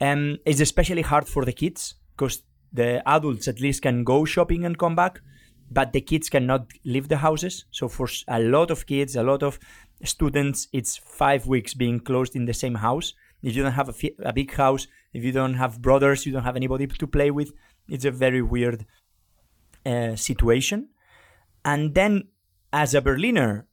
Um, 0.00 0.38
it's 0.44 0.60
especially 0.60 1.02
hard 1.02 1.26
for 1.26 1.44
the 1.44 1.52
kids 1.52 1.94
because 2.16 2.42
the 2.72 3.06
adults 3.08 3.48
at 3.48 3.60
least 3.60 3.82
can 3.82 4.04
go 4.04 4.24
shopping 4.24 4.64
and 4.64 4.78
come 4.78 4.94
back 4.94 5.20
but 5.70 5.92
the 5.92 6.00
kids 6.00 6.28
cannot 6.28 6.70
leave 6.84 7.08
the 7.08 7.18
houses. 7.18 7.64
So 7.70 7.88
for 7.88 8.08
a 8.28 8.40
lot 8.40 8.70
of 8.70 8.86
kids, 8.86 9.16
a 9.16 9.22
lot 9.22 9.42
of 9.42 9.58
students, 10.04 10.68
it's 10.72 10.96
five 10.96 11.46
weeks 11.46 11.74
being 11.74 12.00
closed 12.00 12.36
in 12.36 12.44
the 12.44 12.54
same 12.54 12.76
house. 12.76 13.14
If 13.42 13.56
you 13.56 13.62
don't 13.62 13.72
have 13.72 13.88
a, 13.88 13.92
fi- 13.92 14.16
a 14.24 14.32
big 14.32 14.52
house, 14.54 14.86
if 15.12 15.24
you 15.24 15.32
don't 15.32 15.54
have 15.54 15.82
brothers, 15.82 16.26
you 16.26 16.32
don't 16.32 16.44
have 16.44 16.56
anybody 16.56 16.86
to 16.86 17.06
play 17.06 17.30
with, 17.30 17.52
it's 17.88 18.04
a 18.04 18.10
very 18.10 18.42
weird 18.42 18.86
uh, 19.84 20.16
situation. 20.16 20.88
And 21.64 21.94
then, 21.94 22.28
as 22.72 22.94
a 22.94 23.00
Berliner, 23.00 23.66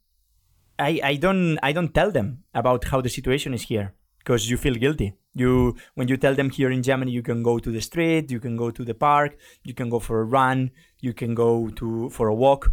I, 0.79 0.99
I 1.03 1.15
don't 1.15 1.59
I 1.61 1.71
don't 1.71 1.93
tell 1.93 2.11
them 2.11 2.43
about 2.53 2.85
how 2.85 3.01
the 3.01 3.09
situation 3.09 3.53
is 3.53 3.63
here 3.63 3.93
because 4.19 4.49
you 4.49 4.57
feel 4.57 4.75
guilty. 4.75 5.13
You 5.33 5.75
when 5.95 6.07
you 6.07 6.17
tell 6.17 6.35
them 6.35 6.49
here 6.49 6.71
in 6.71 6.83
Germany 6.83 7.11
you 7.11 7.23
can 7.23 7.41
go 7.43 7.59
to 7.59 7.71
the 7.71 7.81
street, 7.81 8.31
you 8.31 8.39
can 8.39 8.55
go 8.55 8.71
to 8.71 8.85
the 8.85 8.93
park, 8.93 9.37
you 9.63 9.73
can 9.73 9.89
go 9.89 9.99
for 9.99 10.21
a 10.21 10.25
run, 10.25 10.71
you 10.99 11.13
can 11.13 11.33
go 11.33 11.69
to 11.69 12.09
for 12.09 12.27
a 12.27 12.35
walk. 12.35 12.71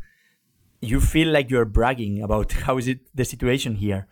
You 0.83 1.00
feel 1.00 1.29
like 1.29 1.50
you're 1.50 1.64
bragging 1.64 2.23
about 2.23 2.52
how 2.67 2.79
is 2.79 2.88
it 2.88 3.00
the 3.14 3.25
situation 3.25 3.76
here. 3.76 4.07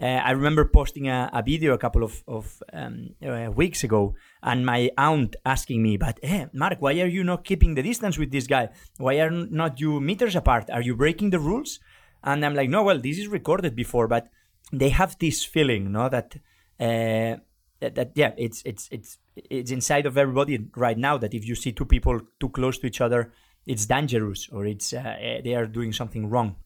Uh, 0.00 0.06
I 0.06 0.32
remember 0.32 0.64
posting 0.64 1.08
a, 1.08 1.30
a, 1.32 1.40
video 1.40 1.72
a 1.72 1.78
couple 1.78 2.02
of, 2.02 2.24
of 2.26 2.60
um, 2.72 3.10
uh, 3.24 3.48
weeks 3.52 3.84
ago, 3.84 4.16
and 4.42 4.66
my 4.66 4.90
aunt 4.98 5.36
asking 5.46 5.82
me, 5.82 5.96
"But 5.96 6.18
hey, 6.20 6.46
Marc, 6.52 6.82
why 6.82 7.00
are 7.00 7.06
you 7.06 7.22
not 7.22 7.44
keeping 7.44 7.74
the 7.74 7.82
distance 7.82 8.18
with 8.18 8.32
this 8.32 8.48
guy? 8.48 8.70
Why 8.98 9.20
are 9.20 9.30
not 9.30 9.80
you 9.80 10.00
meters 10.00 10.34
apart? 10.34 10.68
Are 10.68 10.82
you 10.82 10.96
breaking 10.96 11.30
the 11.30 11.38
rules?" 11.38 11.78
And 12.24 12.44
I'm 12.44 12.54
like, 12.54 12.68
"No, 12.68 12.82
well, 12.82 12.98
this 12.98 13.18
is 13.18 13.28
recorded 13.28 13.76
before, 13.76 14.08
but 14.08 14.28
they 14.72 14.88
have 14.88 15.16
this 15.20 15.44
feeling, 15.44 15.92
no, 15.92 16.08
that 16.08 16.36
uh, 16.80 17.36
that, 17.84 17.94
that 17.94 18.10
yeah, 18.14 18.32
it's 18.36 18.62
it's 18.64 18.88
it's 18.90 19.18
it's 19.36 19.70
inside 19.70 20.06
of 20.06 20.16
everybody 20.16 20.58
right 20.76 20.98
now 20.98 21.18
that 21.18 21.34
if 21.34 21.46
you 21.46 21.54
see 21.54 21.72
two 21.72 21.84
people 21.84 22.20
too 22.40 22.48
close 22.48 22.78
to 22.78 22.86
each 22.86 23.00
other, 23.00 23.32
it's 23.66 23.86
dangerous 23.86 24.48
or 24.50 24.66
it's 24.66 24.92
uh, 24.92 25.40
they 25.44 25.54
are 25.54 25.66
doing 25.66 25.92
something 25.92 26.30
wrong." 26.30 26.56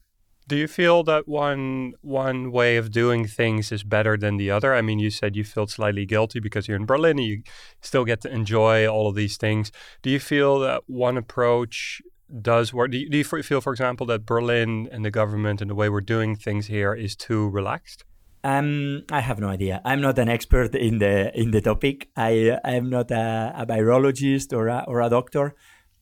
Do 0.47 0.55
you 0.55 0.67
feel 0.67 1.03
that 1.03 1.27
one 1.27 1.93
one 2.01 2.51
way 2.51 2.77
of 2.77 2.89
doing 2.89 3.27
things 3.27 3.71
is 3.71 3.83
better 3.83 4.17
than 4.17 4.37
the 4.37 4.49
other? 4.49 4.73
I 4.73 4.81
mean, 4.81 4.99
you 4.99 5.11
said 5.11 5.35
you 5.35 5.43
felt 5.43 5.69
slightly 5.69 6.05
guilty 6.05 6.39
because 6.39 6.67
you're 6.67 6.77
in 6.77 6.87
Berlin 6.87 7.19
and 7.19 7.27
you 7.27 7.43
still 7.81 8.05
get 8.05 8.21
to 8.21 8.31
enjoy 8.31 8.87
all 8.87 9.07
of 9.07 9.15
these 9.15 9.37
things. 9.37 9.71
Do 10.01 10.09
you 10.09 10.19
feel 10.19 10.59
that 10.59 10.83
one 10.87 11.17
approach 11.17 12.01
does 12.41 12.73
work? 12.73 12.91
Do 12.91 12.97
you, 12.97 13.09
do 13.09 13.17
you 13.17 13.23
feel, 13.23 13.61
for 13.61 13.73
example, 13.73 14.05
that 14.07 14.25
Berlin 14.25 14.89
and 14.91 15.03
the 15.03 15.11
government 15.11 15.61
and 15.61 15.69
the 15.69 15.75
way 15.75 15.89
we're 15.89 16.01
doing 16.15 16.35
things 16.35 16.67
here 16.67 16.93
is 16.93 17.15
too 17.15 17.49
relaxed? 17.49 18.03
Um, 18.43 19.03
I 19.11 19.19
have 19.19 19.39
no 19.39 19.49
idea. 19.49 19.81
I'm 19.83 20.01
not 20.01 20.17
an 20.17 20.29
expert 20.29 20.73
in 20.75 20.99
the 20.99 21.37
in 21.37 21.51
the 21.51 21.61
topic. 21.61 22.09
I 22.15 22.57
I'm 22.63 22.89
not 22.89 23.11
a, 23.11 23.53
a 23.55 23.65
virologist 23.65 24.53
or 24.53 24.67
a, 24.67 24.85
or 24.87 25.01
a 25.01 25.09
doctor. 25.09 25.55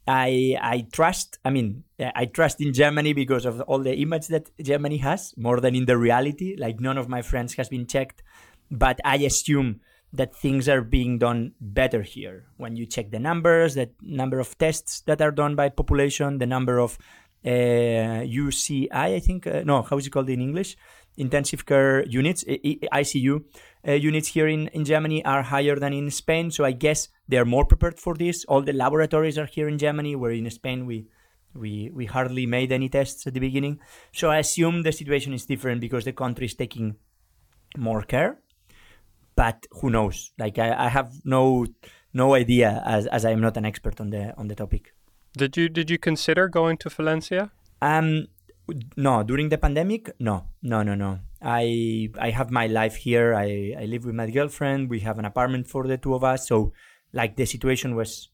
I 0.08 0.56
I 0.62 0.88
trust. 0.91 1.39
I 1.44 1.50
mean, 1.50 1.84
I 2.00 2.25
trust 2.25 2.62
in 2.62 2.74
Germany 2.74 3.13
because 3.13 3.46
of 3.46 3.62
all 3.62 3.79
the 3.79 3.96
image 3.96 4.27
that 4.27 4.51
Germany 4.62 4.98
has 4.98 5.34
more 5.36 5.60
than 5.60 5.75
in 5.75 5.86
the 5.86 5.98
reality. 5.98 6.56
Like 6.58 6.79
none 6.79 6.98
of 6.98 7.10
my 7.10 7.24
friends 7.24 7.56
has 7.56 7.70
been 7.70 7.88
checked, 7.88 8.22
but 8.70 9.00
I 9.03 9.17
assume 9.17 9.82
that 10.13 10.36
things 10.36 10.70
are 10.70 10.82
being 10.82 11.17
done 11.17 11.53
better 11.60 12.01
here. 12.01 12.46
When 12.58 12.75
you 12.75 12.86
check 12.86 13.12
the 13.12 13.20
numbers, 13.20 13.75
the 13.75 13.89
number 14.01 14.39
of 14.39 14.58
tests 14.58 15.01
that 15.01 15.22
are 15.22 15.32
done 15.32 15.56
by 15.56 15.70
population, 15.70 16.38
the 16.38 16.46
number 16.46 16.79
of 16.79 16.98
uh, 17.46 18.24
UCI, 18.24 18.89
I 18.91 19.20
think, 19.20 19.48
uh, 19.48 19.63
no, 19.65 19.82
how 19.82 19.98
is 19.98 20.08
it 20.08 20.12
called 20.12 20.29
in 20.29 20.41
English? 20.41 20.77
Intensive 21.17 21.65
care 21.65 22.05
units, 22.05 22.43
ICU 22.43 23.43
uh, 23.88 23.91
units 23.93 24.29
here 24.29 24.47
in, 24.47 24.67
in 24.69 24.86
Germany 24.86 25.24
are 25.25 25.43
higher 25.43 25.77
than 25.77 25.93
in 25.93 26.09
Spain. 26.12 26.51
So 26.51 26.63
I 26.65 26.71
guess 26.71 27.09
they 27.27 27.38
are 27.38 27.45
more 27.45 27.65
prepared 27.65 28.00
for 28.00 28.15
this. 28.15 28.45
All 28.45 28.62
the 28.62 28.74
laboratories 28.74 29.38
are 29.38 29.45
here 29.45 29.67
in 29.67 29.77
Germany, 29.77 30.15
where 30.15 30.31
in 30.31 30.50
Spain 30.50 30.86
we 30.86 31.07
we 31.53 31.89
we 31.93 32.05
hardly 32.05 32.45
made 32.45 32.71
any 32.71 32.89
tests 32.89 33.25
at 33.27 33.33
the 33.33 33.39
beginning. 33.39 33.79
So 34.13 34.29
I 34.29 34.38
assume 34.38 34.83
the 34.83 34.91
situation 34.91 35.33
is 35.33 35.45
different 35.45 35.81
because 35.81 36.05
the 36.05 36.13
country 36.13 36.45
is 36.45 36.53
taking 36.53 36.95
more 37.77 38.03
care. 38.03 38.39
But 39.36 39.67
who 39.81 39.89
knows? 39.89 40.31
Like 40.38 40.57
I, 40.59 40.86
I 40.86 40.89
have 40.89 41.12
no 41.24 41.65
no 42.13 42.33
idea 42.33 42.81
as, 42.86 43.05
as 43.07 43.25
I 43.25 43.31
am 43.31 43.41
not 43.41 43.57
an 43.57 43.65
expert 43.65 44.01
on 44.01 44.09
the 44.09 44.36
on 44.38 44.47
the 44.47 44.55
topic. 44.55 44.93
Did 45.38 45.57
you 45.57 45.69
did 45.69 45.89
you 45.89 45.97
consider 45.97 46.47
going 46.47 46.77
to 46.77 46.89
Valencia? 46.89 47.51
Um 47.81 48.27
no 48.95 49.24
during 49.24 49.50
the 49.50 49.57
pandemic 49.57 50.12
no 50.19 50.47
no 50.62 50.83
no 50.83 50.95
no. 50.95 51.19
I 51.41 52.09
i 52.19 52.29
have 52.31 52.51
my 52.51 52.67
life 52.67 52.95
here. 52.95 53.33
I 53.36 53.75
i 53.79 53.86
live 53.86 54.05
with 54.05 54.15
my 54.15 54.29
girlfriend. 54.29 54.89
We 54.89 55.01
have 55.01 55.19
an 55.19 55.25
apartment 55.25 55.67
for 55.67 55.88
the 55.88 55.97
two 55.97 56.13
of 56.13 56.24
us. 56.24 56.47
So 56.47 56.74
like 57.13 57.36
the 57.36 57.45
situation 57.45 57.95
was 57.95 58.29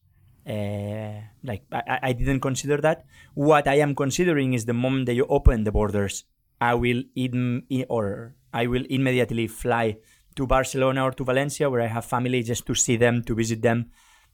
uh, 0.48 1.22
like 1.44 1.63
I, 1.72 2.00
I 2.10 2.13
didn't 2.13 2.42
consider 2.42 2.78
that. 2.78 3.06
What 3.34 3.68
i 3.68 3.75
am 3.75 3.96
considering 3.96 4.54
is 4.54 4.66
the 4.66 4.74
moment 4.74 5.06
that 5.08 5.16
you 5.16 5.25
open 5.28 5.63
the 5.63 5.72
borders 5.72 6.25
i 6.63 6.74
will 6.74 7.04
in, 7.16 7.63
or 7.90 8.36
i 8.54 8.68
will 8.68 8.86
immediately 8.90 9.48
fly 9.48 9.98
to 10.36 10.48
barcelona 10.48 11.04
or 11.04 11.12
to 11.12 11.24
valencia 11.24 11.70
where 11.70 11.82
i 11.82 11.88
have 11.88 12.06
family 12.06 12.42
just 12.44 12.66
to 12.66 12.75
see 12.75 12.96
them 12.96 13.24
to 13.24 13.36
visit 13.36 13.62
them 13.62 13.92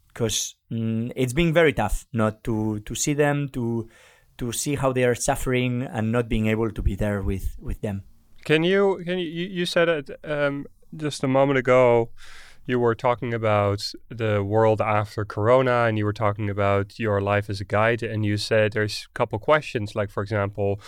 because 0.07 0.55
mm, 0.71 1.11
it's 1.15 1.33
been 1.33 1.53
very 1.53 1.73
tough 1.73 2.05
not 2.13 2.43
to 2.43 2.79
to 2.81 2.95
see 2.95 3.13
them 3.13 3.49
to 3.49 3.87
to 4.39 4.51
see 4.51 4.75
how 4.75 4.91
they 4.91 5.03
are 5.03 5.15
suffering 5.15 5.83
and 5.83 6.11
not 6.11 6.27
being 6.27 6.47
able 6.47 6.71
to 6.71 6.81
be 6.81 6.95
there 6.95 7.21
with 7.21 7.57
with 7.61 7.81
them. 7.81 8.03
Can 8.45 8.63
you 8.63 9.01
can 9.05 9.19
you 9.19 9.25
you 9.25 9.65
said 9.65 9.89
it 9.89 10.09
um, 10.23 10.65
just 10.95 11.23
a 11.23 11.27
moment 11.27 11.59
ago? 11.59 12.09
You 12.65 12.79
were 12.79 12.93
talking 12.93 13.33
about 13.33 13.91
the 14.09 14.43
world 14.43 14.79
after 14.79 15.25
Corona, 15.25 15.85
and 15.85 15.97
you 15.97 16.05
were 16.05 16.13
talking 16.13 16.49
about 16.51 16.99
your 16.99 17.19
life 17.19 17.49
as 17.49 17.59
a 17.59 17.65
guide, 17.65 18.03
and 18.03 18.23
you 18.23 18.37
said 18.37 18.73
there's 18.73 19.07
a 19.09 19.13
couple 19.13 19.39
questions, 19.39 19.95
like 19.95 20.11
for 20.11 20.21
example, 20.21 20.79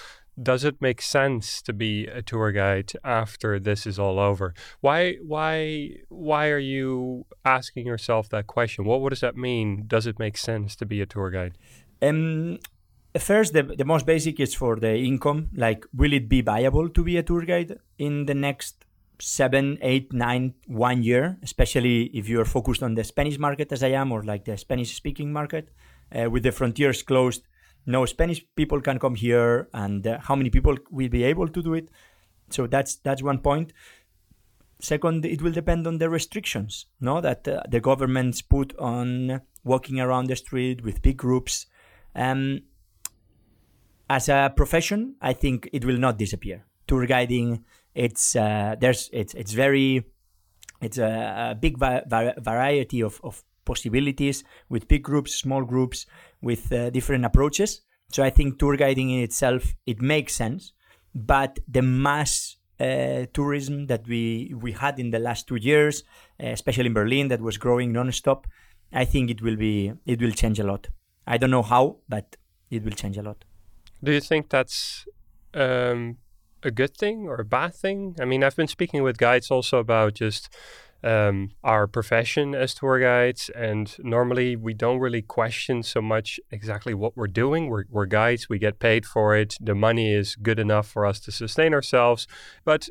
does 0.41 0.63
it 0.63 0.81
make 0.81 1.01
sense 1.01 1.61
to 1.63 1.73
be 1.73 2.07
a 2.07 2.21
tour 2.21 2.51
guide 2.51 2.91
after 3.03 3.59
this 3.59 3.85
is 3.85 3.99
all 3.99 4.19
over? 4.19 4.53
Why 4.79 5.15
why 5.15 5.97
why 6.09 6.49
are 6.49 6.59
you 6.59 7.25
asking 7.43 7.85
yourself 7.87 8.29
that 8.29 8.47
question? 8.47 8.85
What 8.85 9.01
what 9.01 9.09
does 9.09 9.21
that 9.21 9.35
mean? 9.35 9.85
Does 9.87 10.07
it 10.07 10.19
make 10.19 10.37
sense 10.37 10.75
to 10.77 10.85
be 10.85 11.01
a 11.01 11.05
tour 11.05 11.29
guide? 11.29 11.57
Um, 12.01 12.59
First, 13.19 13.53
the, 13.53 13.63
the 13.63 13.83
most 13.83 14.05
basic 14.05 14.39
is 14.39 14.53
for 14.53 14.77
the 14.77 14.95
income. 14.95 15.49
Like, 15.53 15.85
will 15.93 16.13
it 16.13 16.29
be 16.29 16.41
viable 16.41 16.87
to 16.89 17.03
be 17.03 17.17
a 17.17 17.23
tour 17.23 17.41
guide 17.41 17.77
in 17.97 18.25
the 18.25 18.33
next 18.33 18.85
seven, 19.19 19.77
eight, 19.81 20.13
nine, 20.13 20.53
one 20.65 21.03
year, 21.03 21.37
especially 21.43 22.03
if 22.13 22.29
you 22.29 22.39
are 22.39 22.45
focused 22.45 22.81
on 22.81 22.95
the 22.95 23.03
Spanish 23.03 23.37
market 23.37 23.71
as 23.71 23.83
I 23.83 23.89
am, 23.89 24.11
or 24.11 24.23
like 24.23 24.45
the 24.45 24.57
Spanish 24.57 24.95
speaking 24.95 25.31
market. 25.31 25.69
Uh, 26.13 26.29
with 26.29 26.43
the 26.43 26.51
frontiers 26.51 27.03
closed, 27.03 27.47
no 27.85 28.05
Spanish 28.05 28.43
people 28.55 28.81
can 28.81 28.99
come 28.99 29.15
here, 29.15 29.69
and 29.73 30.05
uh, 30.05 30.19
how 30.19 30.35
many 30.35 30.49
people 30.49 30.77
will 30.89 31.09
be 31.09 31.23
able 31.23 31.47
to 31.47 31.61
do 31.61 31.73
it? 31.73 31.89
So 32.49 32.67
that's 32.67 32.95
that's 32.95 33.23
one 33.23 33.39
point. 33.39 33.73
Second, 34.79 35.25
it 35.25 35.41
will 35.41 35.51
depend 35.51 35.85
on 35.85 35.99
the 35.99 36.09
restrictions, 36.09 36.87
no, 36.99 37.21
that 37.21 37.47
uh, 37.47 37.61
the 37.69 37.79
governments 37.79 38.41
put 38.41 38.75
on 38.77 39.41
walking 39.63 39.99
around 39.99 40.27
the 40.27 40.35
street 40.35 40.83
with 40.83 41.01
big 41.01 41.17
groups. 41.17 41.67
Um, 42.15 42.61
as 44.11 44.27
a 44.27 44.51
profession, 44.53 45.15
I 45.21 45.33
think 45.33 45.69
it 45.71 45.85
will 45.85 45.97
not 45.97 46.17
disappear. 46.17 46.65
Tour 46.85 47.05
guiding, 47.05 47.63
it's 47.95 48.35
uh, 48.35 48.75
there's 48.81 49.09
it's 49.13 49.33
it's 49.33 49.53
very 49.53 50.03
it's 50.81 50.97
a, 50.97 51.51
a 51.51 51.55
big 51.55 51.77
va- 51.77 52.03
va- 52.07 52.35
variety 52.39 53.01
of, 53.01 53.21
of 53.23 53.41
possibilities 53.63 54.43
with 54.67 54.89
big 54.89 55.03
groups, 55.03 55.35
small 55.35 55.63
groups, 55.63 56.05
with 56.41 56.71
uh, 56.73 56.89
different 56.89 57.23
approaches. 57.23 57.81
So 58.11 58.21
I 58.21 58.29
think 58.29 58.59
tour 58.59 58.75
guiding 58.75 59.11
in 59.11 59.21
itself 59.21 59.75
it 59.85 60.01
makes 60.01 60.35
sense, 60.35 60.73
but 61.15 61.59
the 61.69 61.81
mass 61.81 62.57
uh, 62.81 63.27
tourism 63.33 63.87
that 63.87 64.05
we 64.07 64.53
we 64.59 64.73
had 64.73 64.99
in 64.99 65.11
the 65.11 65.19
last 65.19 65.47
two 65.47 65.55
years, 65.55 66.03
especially 66.37 66.87
in 66.87 66.93
Berlin, 66.93 67.29
that 67.29 67.39
was 67.39 67.57
growing 67.57 67.93
non-stop, 67.93 68.45
I 68.91 69.05
think 69.05 69.29
it 69.29 69.41
will 69.41 69.55
be 69.55 69.93
it 70.05 70.19
will 70.19 70.35
change 70.41 70.59
a 70.59 70.65
lot. 70.65 70.89
I 71.25 71.37
don't 71.37 71.51
know 71.51 71.63
how, 71.63 71.99
but 72.09 72.35
it 72.69 72.83
will 72.83 72.97
change 73.03 73.17
a 73.17 73.21
lot. 73.21 73.45
Do 74.03 74.11
you 74.11 74.21
think 74.21 74.49
that's 74.49 75.05
um, 75.53 76.17
a 76.63 76.71
good 76.71 76.97
thing 76.97 77.27
or 77.27 77.35
a 77.35 77.45
bad 77.45 77.75
thing? 77.75 78.15
I 78.19 78.25
mean, 78.25 78.43
I've 78.43 78.55
been 78.55 78.67
speaking 78.67 79.03
with 79.03 79.17
guides 79.17 79.51
also 79.51 79.77
about 79.77 80.15
just 80.15 80.49
um, 81.03 81.51
our 81.63 81.87
profession 81.87 82.53
as 82.55 82.73
tour 82.73 82.99
guides, 82.99 83.49
and 83.55 83.95
normally 83.99 84.55
we 84.55 84.73
don't 84.73 84.99
really 84.99 85.21
question 85.21 85.83
so 85.83 86.01
much 86.01 86.39
exactly 86.51 86.93
what 86.93 87.17
we're 87.17 87.27
doing. 87.27 87.69
We're, 87.69 87.85
we're 87.89 88.05
guides, 88.05 88.49
we 88.49 88.59
get 88.59 88.79
paid 88.79 89.05
for 89.05 89.35
it, 89.35 89.55
the 89.59 89.75
money 89.75 90.13
is 90.13 90.35
good 90.35 90.59
enough 90.59 90.87
for 90.87 91.05
us 91.05 91.19
to 91.21 91.31
sustain 91.31 91.73
ourselves. 91.73 92.27
But 92.65 92.89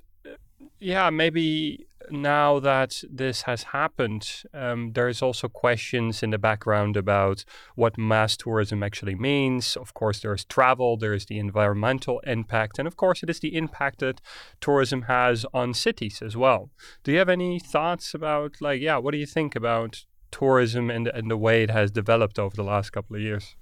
yeah, 0.80 1.10
maybe 1.10 1.86
now 2.10 2.58
that 2.58 3.02
this 3.08 3.42
has 3.42 3.62
happened, 3.64 4.42
um, 4.52 4.92
there's 4.94 5.22
also 5.22 5.48
questions 5.48 6.22
in 6.22 6.30
the 6.30 6.38
background 6.38 6.96
about 6.96 7.44
what 7.76 7.96
mass 7.96 8.36
tourism 8.36 8.82
actually 8.82 9.14
means. 9.14 9.76
Of 9.76 9.94
course, 9.94 10.20
there's 10.20 10.44
travel, 10.44 10.96
there's 10.96 11.26
the 11.26 11.38
environmental 11.38 12.20
impact, 12.20 12.78
and 12.78 12.88
of 12.88 12.96
course, 12.96 13.22
it 13.22 13.30
is 13.30 13.40
the 13.40 13.56
impact 13.56 14.00
that 14.00 14.20
tourism 14.60 15.02
has 15.02 15.46
on 15.54 15.74
cities 15.74 16.20
as 16.22 16.36
well. 16.36 16.70
Do 17.04 17.12
you 17.12 17.18
have 17.18 17.28
any 17.28 17.60
thoughts 17.60 18.14
about, 18.14 18.56
like, 18.60 18.80
yeah, 18.80 18.96
what 18.96 19.12
do 19.12 19.18
you 19.18 19.26
think 19.26 19.54
about 19.54 20.04
tourism 20.32 20.90
and, 20.90 21.06
and 21.08 21.30
the 21.30 21.36
way 21.36 21.62
it 21.62 21.70
has 21.70 21.90
developed 21.90 22.38
over 22.38 22.56
the 22.56 22.64
last 22.64 22.90
couple 22.90 23.16
of 23.16 23.22
years? 23.22 23.56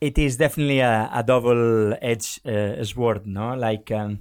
It 0.00 0.16
is 0.16 0.38
definitely 0.38 0.80
a, 0.80 1.10
a 1.12 1.22
double-edged 1.22 2.46
uh, 2.46 2.82
sword, 2.84 3.26
no? 3.26 3.54
Like, 3.54 3.90
um, 3.90 4.20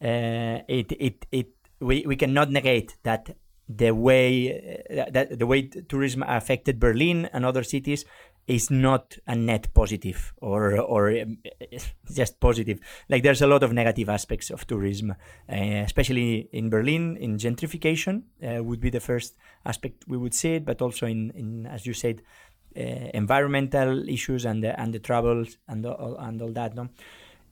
uh, 0.00 0.64
it 0.68 0.92
it 0.92 1.26
it 1.30 1.48
we, 1.80 2.04
we 2.06 2.16
cannot 2.16 2.50
negate 2.50 2.96
that 3.02 3.36
the 3.68 3.90
way 3.90 4.82
uh, 4.90 5.10
that 5.10 5.38
the 5.38 5.46
way 5.46 5.62
tourism 5.62 6.24
affected 6.26 6.80
Berlin 6.80 7.28
and 7.32 7.44
other 7.44 7.62
cities 7.62 8.04
is 8.46 8.70
not 8.70 9.18
a 9.26 9.36
net 9.36 9.68
positive 9.74 10.32
or 10.38 10.80
or 10.80 11.10
um, 11.10 11.38
just 12.10 12.40
positive. 12.40 12.80
Like 13.08 13.22
there's 13.22 13.42
a 13.42 13.46
lot 13.46 13.62
of 13.62 13.72
negative 13.72 14.08
aspects 14.08 14.50
of 14.50 14.66
tourism, 14.66 15.10
uh, 15.10 15.54
especially 15.54 16.48
in 16.52 16.70
Berlin. 16.70 17.16
In 17.18 17.36
gentrification 17.36 18.22
uh, 18.42 18.64
would 18.64 18.80
be 18.80 18.90
the 18.90 19.00
first 19.00 19.36
aspect 19.66 20.04
we 20.08 20.16
would 20.16 20.34
see 20.34 20.54
it, 20.54 20.64
but 20.64 20.80
also 20.80 21.06
in, 21.06 21.30
in 21.34 21.66
as 21.66 21.84
you 21.84 21.92
said, 21.92 22.22
uh, 22.76 22.80
environmental 23.12 24.08
issues 24.08 24.46
and 24.46 24.64
the, 24.64 24.78
and 24.80 24.94
the 24.94 24.98
travels 24.98 25.58
and 25.68 25.84
the, 25.84 25.94
and 25.96 26.40
all 26.40 26.52
that. 26.52 26.74
No, 26.74 26.88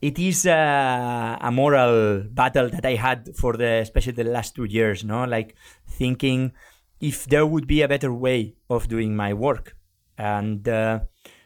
it 0.01 0.19
is 0.19 0.47
a, 0.47 1.39
a 1.41 1.51
moral 1.51 2.23
battle 2.31 2.69
that 2.71 2.85
I 2.85 2.95
had 2.95 3.35
for 3.37 3.57
the 3.57 3.81
especially 3.83 4.13
the 4.13 4.25
last 4.25 4.55
two 4.55 4.65
years. 4.65 5.05
No, 5.05 5.25
like 5.25 5.57
thinking 5.89 6.53
if 7.01 7.27
there 7.27 7.47
would 7.47 7.67
be 7.67 7.83
a 7.83 7.89
better 7.89 8.13
way 8.13 8.55
of 8.69 8.89
doing 8.89 9.17
my 9.17 9.33
work, 9.33 9.77
and 10.19 10.69
uh, 10.69 11.01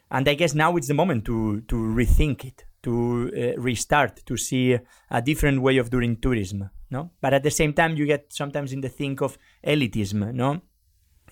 and 0.09 0.27
I 0.27 0.33
guess 0.33 0.53
now 0.53 0.75
it's 0.77 0.87
the 0.87 0.93
moment 0.93 1.25
to 1.25 1.61
to 1.61 1.75
rethink 1.75 2.45
it, 2.45 2.65
to 2.83 3.31
uh, 3.35 3.61
restart, 3.61 4.25
to 4.25 4.37
see 4.37 4.77
a 5.09 5.21
different 5.21 5.61
way 5.61 5.77
of 5.77 5.89
doing 5.89 6.17
tourism. 6.17 6.69
No, 6.89 7.11
but 7.21 7.33
at 7.33 7.43
the 7.43 7.51
same 7.51 7.73
time, 7.73 7.95
you 7.95 8.05
get 8.05 8.33
sometimes 8.33 8.73
in 8.73 8.81
the 8.81 8.89
think 8.89 9.21
of 9.21 9.37
elitism. 9.65 10.33
No, 10.33 10.61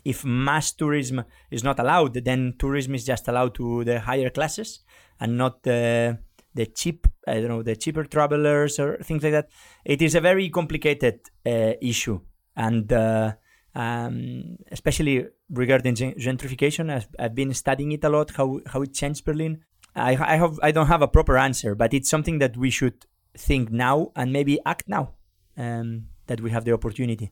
if 0.05 0.23
mass 0.23 0.71
tourism 0.71 1.23
is 1.51 1.63
not 1.63 1.79
allowed, 1.79 2.13
then 2.13 2.55
tourism 2.57 2.95
is 2.95 3.05
just 3.05 3.27
allowed 3.27 3.55
to 3.55 3.83
the 3.83 3.99
higher 3.99 4.29
classes 4.29 4.79
and 5.19 5.37
not 5.37 5.63
the 5.63 6.17
the 6.53 6.65
cheap, 6.65 7.07
I 7.27 7.35
don't 7.35 7.47
know, 7.47 7.63
the 7.63 7.75
cheaper 7.75 8.03
travelers 8.03 8.79
or 8.79 8.97
things 8.97 9.23
like 9.23 9.33
that. 9.33 9.49
It 9.85 10.01
is 10.01 10.15
a 10.15 10.21
very 10.21 10.49
complicated 10.49 11.19
uh, 11.45 11.73
issue, 11.81 12.19
and 12.55 12.91
uh, 12.91 13.33
um, 13.75 14.57
especially 14.71 15.27
regarding 15.49 15.95
gentrification, 15.95 16.91
I've, 16.91 17.07
I've, 17.17 17.35
been 17.35 17.53
studying 17.53 17.91
it 17.91 18.03
a 18.03 18.09
lot. 18.09 18.31
How 18.35 18.59
how 18.67 18.81
it 18.81 18.93
changed 18.93 19.25
Berlin. 19.25 19.61
I 19.95 20.11
I 20.11 20.35
have 20.37 20.59
I 20.61 20.71
don't 20.71 20.87
have 20.87 21.01
a 21.01 21.07
proper 21.07 21.37
answer, 21.37 21.75
but 21.75 21.93
it's 21.93 22.09
something 22.09 22.39
that 22.39 22.57
we 22.57 22.69
should 22.69 23.05
think 23.37 23.71
now 23.71 24.11
and 24.15 24.33
maybe 24.33 24.59
act 24.65 24.87
now. 24.87 25.15
Um, 25.57 26.07
that 26.27 26.41
we 26.41 26.51
have 26.51 26.63
the 26.63 26.71
opportunity. 26.71 27.31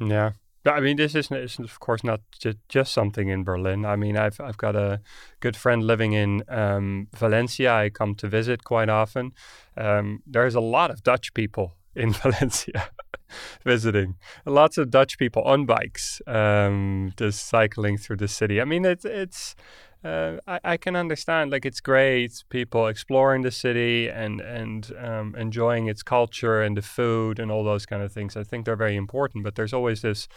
Yeah, 0.00 0.32
I 0.64 0.80
mean, 0.80 0.96
this 0.96 1.14
is, 1.14 1.30
is 1.30 1.58
of 1.58 1.80
course 1.80 2.04
not 2.04 2.20
ju- 2.38 2.54
just 2.68 2.92
something 2.92 3.28
in 3.28 3.42
Berlin. 3.42 3.84
I 3.84 3.96
mean, 3.96 4.16
I've 4.16 4.40
I've 4.40 4.56
got 4.56 4.76
a 4.76 5.00
good 5.40 5.56
friend 5.56 5.82
living 5.84 6.12
in 6.12 6.44
um, 6.48 7.08
Valencia. 7.16 7.72
I 7.72 7.90
come 7.90 8.14
to 8.16 8.28
visit 8.28 8.64
quite 8.64 8.88
often. 8.88 9.32
Um, 9.76 10.22
there's 10.26 10.54
a 10.54 10.60
lot 10.60 10.90
of 10.90 11.02
Dutch 11.02 11.34
people 11.34 11.76
in 11.96 12.12
Valencia 12.12 12.90
visiting. 13.64 14.16
Lots 14.46 14.78
of 14.78 14.90
Dutch 14.90 15.18
people 15.18 15.42
on 15.42 15.66
bikes, 15.66 16.22
um, 16.26 17.12
just 17.16 17.48
cycling 17.48 17.98
through 17.98 18.16
the 18.16 18.28
city. 18.28 18.60
I 18.60 18.64
mean, 18.64 18.84
it's 18.84 19.04
it's 19.04 19.56
uh, 20.04 20.36
I, 20.46 20.60
I, 20.64 20.76
can 20.76 20.96
understand 20.96 21.52
like 21.52 21.64
it's 21.64 21.80
great 21.80 22.42
people 22.48 22.88
exploring 22.88 23.42
the 23.42 23.50
city 23.50 24.08
and 24.08 24.40
and 24.40 24.90
um, 24.98 25.34
enjoying 25.38 25.86
its 25.86 26.02
culture 26.02 26.60
and 26.60 26.76
the 26.76 26.82
food 26.82 27.38
and 27.38 27.52
all 27.52 27.62
those 27.64 27.86
kind 27.86 28.02
of 28.02 28.12
things. 28.12 28.36
I 28.36 28.42
think 28.42 28.64
they're 28.64 28.76
very 28.76 28.96
important 28.96 29.44
but 29.44 29.54
there's 29.54 29.72
always 29.72 30.02
this 30.02 30.28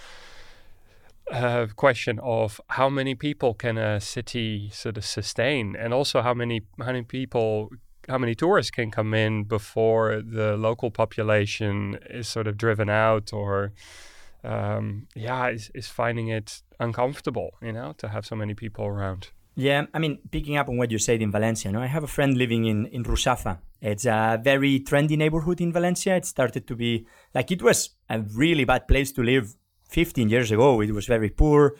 uh, 1.32 1.68
question 1.76 2.20
of 2.20 2.62
how 2.68 2.90
many 2.90 3.16
people 3.16 3.54
can 3.54 3.78
a 3.78 4.00
city 4.00 4.70
sort 4.72 4.98
of 4.98 5.06
sustain? 5.06 5.76
And 5.76 5.94
also 5.94 6.22
how 6.22 6.34
many 6.34 6.62
how 6.80 6.88
many 6.88 7.04
people 7.04 7.70
how 8.08 8.18
many 8.18 8.36
tourists 8.36 8.72
can 8.72 8.92
come 8.92 9.14
in 9.14 9.44
before 9.46 10.22
the 10.22 10.56
local 10.58 10.92
population 10.92 11.98
is 12.10 12.28
sort 12.28 12.48
of 12.48 12.58
driven 12.58 12.90
out 12.90 13.34
or 13.34 13.74
um, 14.44 15.08
yeah 15.16 15.48
is, 15.48 15.72
is 15.74 15.88
finding 15.88 16.28
it 16.28 16.62
uncomfortable 16.80 17.52
you 17.62 17.72
know 17.72 17.94
to 17.98 18.10
have 18.10 18.26
so 18.26 18.36
many 18.36 18.54
people 18.54 18.86
around 18.86 19.30
yeah, 19.56 19.86
I 19.94 20.00
mean, 20.00 20.20
picking 20.32 20.58
up 20.58 20.68
on 20.68 20.78
what 20.78 20.92
you 20.92 21.00
said 21.00 21.22
in 21.22 21.32
Valencia, 21.32 21.72
no, 21.72 21.82
I 21.82 21.88
have 21.88 22.04
a 22.04 22.08
friend 22.08 22.38
living 22.38 22.66
in 22.66 22.86
in 22.88 23.04
Ruzafa. 23.04 23.60
It's 23.82 24.06
a 24.06 24.40
very 24.44 24.80
trendy 24.80 25.18
neighborhood 25.18 25.62
in 25.62 25.72
Valencia. 25.72 26.16
It 26.16 26.26
started 26.26 26.68
to 26.68 26.76
be 26.76 27.06
like 27.34 27.52
it 27.52 27.62
was 27.62 27.92
a 28.10 28.20
really 28.20 28.66
bad 28.66 28.88
place 28.88 29.12
to 29.14 29.24
live 29.24 29.56
15 29.90 30.30
years 30.30 30.52
ago. 30.52 30.82
It 30.82 30.92
was 30.92 31.06
very 31.06 31.30
poor, 31.30 31.76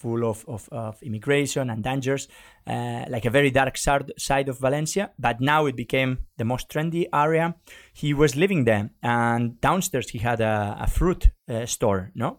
full 0.00 0.24
of, 0.24 0.44
of, 0.48 0.68
of 0.72 1.02
immigration 1.02 1.70
and 1.70 1.84
dangers, 1.84 2.28
uh, 2.66 3.04
like 3.08 3.26
a 3.26 3.30
very 3.30 3.50
dark 3.50 3.76
side 3.76 4.48
of 4.48 4.58
Valencia. 4.58 5.10
But 5.18 5.40
now 5.40 5.66
it 5.66 5.76
became 5.76 6.18
the 6.38 6.44
most 6.44 6.68
trendy 6.68 7.06
area. 7.12 7.54
He 7.92 8.14
was 8.14 8.34
living 8.34 8.64
there, 8.64 8.90
and 9.02 9.60
downstairs 9.60 10.10
he 10.10 10.18
had 10.18 10.40
a, 10.40 10.78
a 10.80 10.86
fruit 10.86 11.30
uh, 11.48 11.66
store. 11.66 12.10
No, 12.14 12.38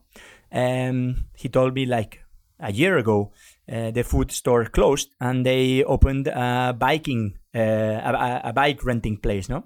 um, 0.51 1.25
he 1.36 1.48
told 1.50 1.75
me 1.75 1.86
like 1.86 2.24
a 2.62 2.72
year 2.72 2.98
ago 2.98 3.32
uh, 3.72 3.91
the 3.91 4.03
food 4.03 4.32
store 4.32 4.66
closed 4.66 5.09
and 5.20 5.46
they 5.46 5.83
opened 5.83 6.27
a 6.27 6.75
biking 6.77 7.38
uh, 7.55 7.59
a, 7.59 8.42
a, 8.46 8.53
bike 8.53 8.83
renting 8.85 9.18
place 9.18 9.50
no? 9.50 9.66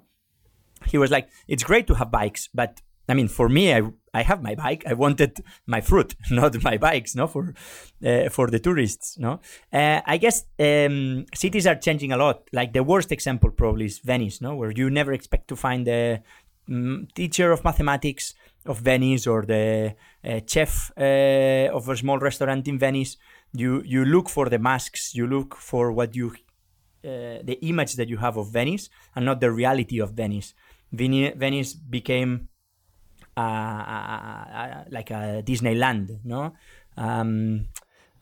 He 0.86 0.98
was 0.98 1.10
like 1.10 1.28
it's 1.48 1.64
great 1.64 1.86
to 1.86 1.94
have 1.94 2.10
bikes 2.10 2.48
but 2.52 2.80
i 3.08 3.14
mean 3.14 3.28
for 3.28 3.48
me 3.48 3.72
i, 3.72 3.82
I 4.16 4.22
have 4.22 4.42
my 4.42 4.54
bike. 4.54 4.82
I 4.86 4.94
wanted 4.94 5.40
my 5.66 5.82
fruit 5.82 6.14
not 6.30 6.62
my 6.62 6.78
bikes 6.78 7.14
no 7.14 7.26
for 7.26 7.54
uh, 8.04 8.28
for 8.30 8.46
the 8.48 8.58
tourists 8.58 9.18
no? 9.18 9.40
Uh, 9.72 10.00
i 10.06 10.16
guess 10.16 10.44
um, 10.58 11.26
cities 11.34 11.66
are 11.66 11.76
changing 11.76 12.12
a 12.12 12.16
lot. 12.16 12.48
Like 12.52 12.72
the 12.72 12.82
worst 12.82 13.12
example 13.12 13.50
probably 13.50 13.86
is 13.86 13.98
venice 13.98 14.40
no? 14.40 14.56
Where 14.56 14.70
you 14.70 14.88
never 14.90 15.12
expect 15.12 15.48
to 15.48 15.56
find 15.56 15.86
the 15.86 16.22
um, 16.68 17.08
teacher 17.14 17.52
of 17.52 17.62
mathematics 17.62 18.34
of 18.68 18.80
venice 18.80 19.26
or 19.26 19.44
the 19.44 19.94
uh, 20.24 20.40
chef 20.46 20.92
uh, 20.96 21.68
of 21.72 21.88
a 21.88 21.96
small 21.96 22.18
restaurant 22.18 22.66
in 22.68 22.78
venice 22.78 23.16
you 23.52 23.82
you 23.84 24.04
look 24.04 24.28
for 24.28 24.48
the 24.48 24.58
masks 24.58 25.14
you 25.14 25.26
look 25.26 25.56
for 25.56 25.92
what 25.92 26.14
you 26.14 26.32
uh, 27.06 27.38
the 27.44 27.56
image 27.62 27.94
that 27.94 28.08
you 28.08 28.16
have 28.16 28.36
of 28.36 28.50
venice 28.50 28.90
and 29.14 29.24
not 29.24 29.40
the 29.40 29.52
reality 29.52 30.00
of 30.00 30.10
venice. 30.10 30.54
Venice 30.92 31.74
became 31.74 32.48
uh, 33.36 33.40
uh, 33.40 34.84
like 34.90 35.10
a 35.10 35.42
disneyland 35.46 36.18
no? 36.24 36.54
Um, 36.96 37.68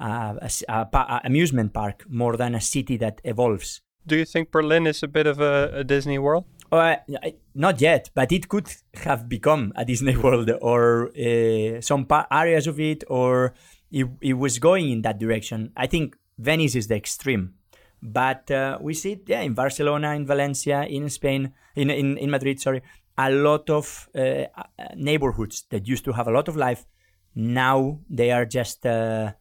a, 0.00 0.50
a, 0.68 0.86
a, 0.92 1.20
amusement 1.24 1.72
park 1.72 2.04
more 2.08 2.36
than 2.36 2.54
a 2.54 2.60
city 2.60 2.98
that 2.98 3.22
evolves. 3.24 3.80
Do 4.06 4.16
you 4.16 4.26
think 4.26 4.50
berlin 4.50 4.86
is 4.86 5.02
a 5.02 5.08
bit 5.08 5.26
of 5.26 5.40
a, 5.40 5.70
a 5.72 5.84
disney 5.84 6.18
world 6.18 6.44
uh, 6.72 6.96
not 7.54 7.80
yet, 7.80 8.10
but 8.14 8.32
it 8.32 8.48
could 8.48 8.68
have 8.94 9.28
become 9.28 9.72
a 9.76 9.84
Disney 9.84 10.16
World 10.24 10.50
or 10.60 11.10
uh, 11.16 11.80
some 11.80 12.06
pa- 12.06 12.26
areas 12.30 12.66
of 12.66 12.80
it, 12.80 13.04
or 13.08 13.54
it, 13.90 14.06
it 14.20 14.34
was 14.34 14.58
going 14.58 14.90
in 14.90 15.02
that 15.02 15.18
direction. 15.18 15.72
I 15.76 15.86
think 15.86 16.16
Venice 16.38 16.74
is 16.74 16.88
the 16.88 16.96
extreme. 16.96 17.54
But 18.02 18.50
uh, 18.50 18.78
we 18.82 18.92
see 18.92 19.12
it, 19.12 19.22
yeah, 19.26 19.40
in 19.40 19.54
Barcelona, 19.54 20.12
in 20.14 20.26
Valencia, 20.26 20.84
in 20.84 21.08
Spain, 21.08 21.54
in, 21.74 21.88
in, 21.90 22.18
in 22.18 22.30
Madrid, 22.30 22.60
sorry, 22.60 22.82
a 23.16 23.30
lot 23.30 23.70
of 23.70 24.08
uh, 24.14 24.20
uh 24.20 24.64
neighborhoods 24.96 25.64
that 25.70 25.88
used 25.88 26.04
to 26.04 26.12
have 26.12 26.28
a 26.28 26.30
lot 26.30 26.48
of 26.48 26.56
life. 26.56 26.84
Now 27.34 28.00
they 28.10 28.30
are 28.30 28.44
just 28.44 28.84
uh, 28.84 29.32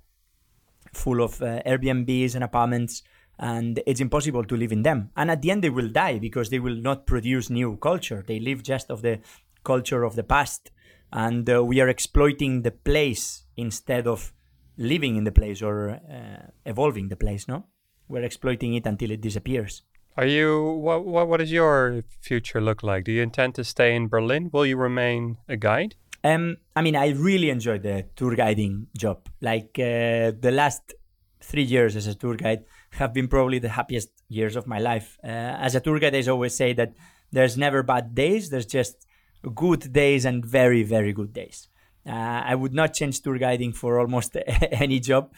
full 0.94 1.22
of 1.22 1.42
uh, 1.42 1.62
Airbnbs 1.66 2.36
and 2.36 2.44
apartments, 2.44 3.04
and 3.40 3.82
it's 3.86 4.02
impossible 4.02 4.44
to 4.44 4.56
live 4.56 4.72
in 4.72 4.84
them. 4.84 5.12
And 5.16 5.32
at 5.32 5.42
the 5.42 5.52
end, 5.52 5.64
they 5.64 5.70
will 5.70 5.90
die 5.90 6.20
because 6.20 6.50
they 6.50 6.60
will 6.60 6.76
not 6.76 7.06
produce 7.06 7.50
new 7.50 7.78
culture. 7.78 8.24
They 8.26 8.40
live 8.40 8.64
just 8.64 8.90
of 8.90 9.02
the 9.02 9.20
culture 9.64 10.04
of 10.04 10.16
the 10.16 10.24
past, 10.24 10.72
and 11.12 11.50
uh, 11.50 11.64
we 11.64 11.80
are 11.82 11.90
exploiting 11.90 12.62
the 12.62 12.72
place 12.72 13.44
instead 13.56 14.08
of 14.08 14.34
living 14.78 15.16
in 15.16 15.24
the 15.24 15.32
place 15.32 15.62
or 15.62 15.92
uh, 15.92 16.48
evolving 16.66 17.10
the 17.10 17.16
place. 17.16 17.48
No, 17.48 17.66
we're 18.08 18.24
exploiting 18.24 18.74
it 18.74 18.86
until 18.86 19.12
it 19.12 19.22
disappears. 19.22 19.84
Are 20.16 20.28
you 20.28 20.64
what, 20.64 21.06
what 21.06 21.28
what 21.28 21.40
does 21.40 21.52
your 21.52 22.04
future 22.22 22.62
look 22.62 22.84
like? 22.84 23.04
Do 23.06 23.12
you 23.12 23.24
intend 23.24 23.56
to 23.56 23.64
stay 23.64 23.96
in 23.96 24.08
Berlin? 24.08 24.50
Will 24.54 24.66
you 24.66 24.78
remain 24.78 25.38
a 25.50 25.58
guide? 25.58 25.96
Um, 26.24 26.58
I 26.76 26.82
mean, 26.82 26.96
I 26.96 27.10
really 27.10 27.50
enjoy 27.50 27.80
the 27.80 28.06
tour 28.16 28.36
guiding 28.36 28.88
job. 28.98 29.28
Like 29.42 29.78
uh, 29.80 30.32
the 30.40 30.52
last 30.52 30.94
three 31.42 31.64
years 31.64 31.96
as 31.96 32.08
a 32.08 32.16
tour 32.16 32.36
guide 32.36 32.64
have 32.98 33.14
been 33.14 33.28
probably 33.28 33.60
the 33.60 33.70
happiest 33.70 34.10
years 34.30 34.56
of 34.56 34.68
my 34.68 34.80
life. 34.80 35.18
Uh, 35.24 35.28
as 35.28 35.76
a 35.76 35.80
tour 35.80 36.00
guide, 36.00 36.16
I 36.16 36.22
always 36.30 36.56
say 36.56 36.74
that 36.74 36.94
there's 37.32 37.58
never 37.58 37.84
bad 37.84 38.14
days. 38.14 38.50
There's 38.50 38.66
just 38.66 39.08
good 39.56 39.92
days 39.92 40.26
and 40.26 40.46
very 40.46 40.84
very 40.84 41.14
good 41.14 41.34
days. 41.34 41.68
Uh, 42.06 42.42
I 42.46 42.56
would 42.56 42.74
not 42.74 42.94
change 42.94 43.22
tour 43.22 43.38
guiding 43.38 43.74
for 43.74 44.00
almost 44.00 44.36
any 44.72 45.00
job. 45.00 45.34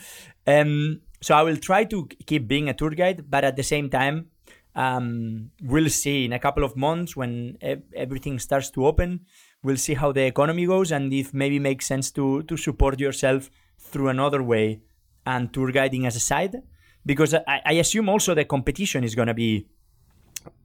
Um, 0.47 1.01
so 1.21 1.35
I 1.35 1.43
will 1.43 1.57
try 1.57 1.85
to 1.85 2.07
keep 2.25 2.47
being 2.47 2.69
a 2.69 2.73
tour 2.73 2.91
guide, 2.91 3.25
but 3.29 3.43
at 3.43 3.55
the 3.55 3.63
same 3.63 3.89
time, 3.89 4.27
um, 4.75 5.51
we'll 5.61 5.89
see 5.89 6.25
in 6.25 6.33
a 6.33 6.39
couple 6.39 6.63
of 6.63 6.75
months 6.75 7.15
when 7.15 7.57
e- 7.63 7.75
everything 7.95 8.39
starts 8.39 8.69
to 8.71 8.85
open. 8.85 9.21
We'll 9.63 9.77
see 9.77 9.93
how 9.93 10.11
the 10.11 10.25
economy 10.25 10.65
goes 10.65 10.91
and 10.91 11.13
if 11.13 11.33
maybe 11.33 11.59
makes 11.59 11.85
sense 11.85 12.11
to 12.11 12.43
to 12.43 12.57
support 12.57 12.99
yourself 12.99 13.49
through 13.79 14.09
another 14.09 14.43
way 14.43 14.81
and 15.25 15.51
tour 15.53 15.71
guiding 15.71 16.05
as 16.05 16.15
a 16.15 16.19
side. 16.19 16.61
Because 17.05 17.33
I, 17.33 17.61
I 17.65 17.73
assume 17.73 18.09
also 18.09 18.33
the 18.33 18.45
competition 18.45 19.03
is 19.03 19.15
going 19.15 19.27
to 19.27 19.33
be 19.33 19.67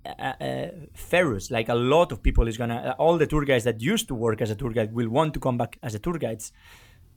uh, 0.07 0.33
uh, 0.40 0.68
ferrous. 0.94 1.50
Like 1.50 1.68
a 1.68 1.74
lot 1.74 2.12
of 2.12 2.22
people 2.22 2.48
is 2.48 2.57
gonna, 2.57 2.76
uh, 2.76 3.03
all 3.03 3.18
the 3.18 3.26
tour 3.26 3.44
guides 3.44 3.64
that 3.64 3.81
used 3.81 4.09
to 4.09 4.14
work 4.14 4.40
as 4.40 4.50
a 4.50 4.55
tour 4.55 4.70
guide 4.70 4.92
will 4.92 5.09
want 5.09 5.35
to 5.35 5.40
come 5.40 5.59
back 5.59 5.79
as 5.83 5.94
a 5.94 5.98
tour 5.98 6.18
guides. 6.18 6.53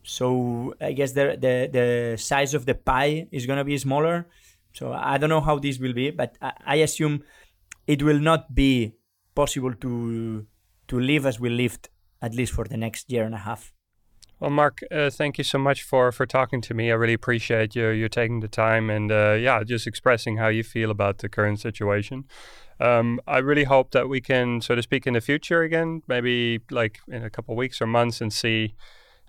So 0.04 0.76
I 0.82 0.92
guess 0.92 1.14
the 1.14 1.38
the 1.40 1.70
the 1.72 2.18
size 2.18 2.54
of 2.54 2.66
the 2.66 2.76
pie 2.76 3.28
is 3.32 3.46
gonna 3.46 3.64
be 3.64 3.78
smaller. 3.78 4.28
So 4.74 4.92
I 4.92 5.18
don't 5.18 5.30
know 5.30 5.40
how 5.40 5.60
this 5.60 5.80
will 5.80 5.94
be, 5.94 6.12
but 6.12 6.38
I, 6.42 6.52
I 6.66 6.76
assume 6.76 7.24
it 7.88 8.04
will 8.04 8.20
not 8.20 8.54
be 8.54 8.96
possible 9.34 9.74
to 9.76 10.46
to 10.90 11.00
live 11.00 11.26
as 11.26 11.40
we 11.40 11.50
lived 11.50 11.90
at 12.22 12.34
least 12.34 12.52
for 12.52 12.66
the 12.66 12.78
next 12.78 13.10
year 13.10 13.24
and 13.24 13.34
a 13.34 13.38
half. 13.38 13.74
Well, 14.44 14.52
Marc, 14.52 14.82
uh, 14.92 15.10
thank 15.10 15.38
you 15.38 15.46
so 15.46 15.58
much 15.58 15.84
for 15.84 16.12
for 16.12 16.26
talking 16.26 16.60
to 16.64 16.74
me. 16.74 16.92
I 16.92 16.96
really 16.96 17.14
appreciate 17.14 17.78
you 17.78 17.88
you 17.92 18.10
taking 18.10 18.42
the 18.42 18.50
time 18.50 18.90
and 18.90 19.10
uh, 19.10 19.38
yeah, 19.40 19.64
just 19.64 19.88
expressing 19.88 20.36
how 20.36 20.50
you 20.50 20.64
feel 20.64 20.92
about 20.92 21.20
the 21.20 21.30
current 21.30 21.62
situation. 21.62 22.26
Um, 22.78 23.22
I 23.26 23.38
really 23.38 23.64
hope 23.64 23.92
that 23.92 24.10
we 24.10 24.20
can, 24.20 24.60
so 24.60 24.76
to 24.76 24.82
speak, 24.82 25.08
in 25.08 25.14
the 25.14 25.22
future 25.22 25.62
again, 25.62 26.02
maybe 26.10 26.60
like 26.70 27.00
in 27.08 27.24
a 27.24 27.30
couple 27.30 27.56
weeks 27.56 27.82
or 27.82 27.88
months, 27.88 28.20
and 28.20 28.34
see 28.34 28.76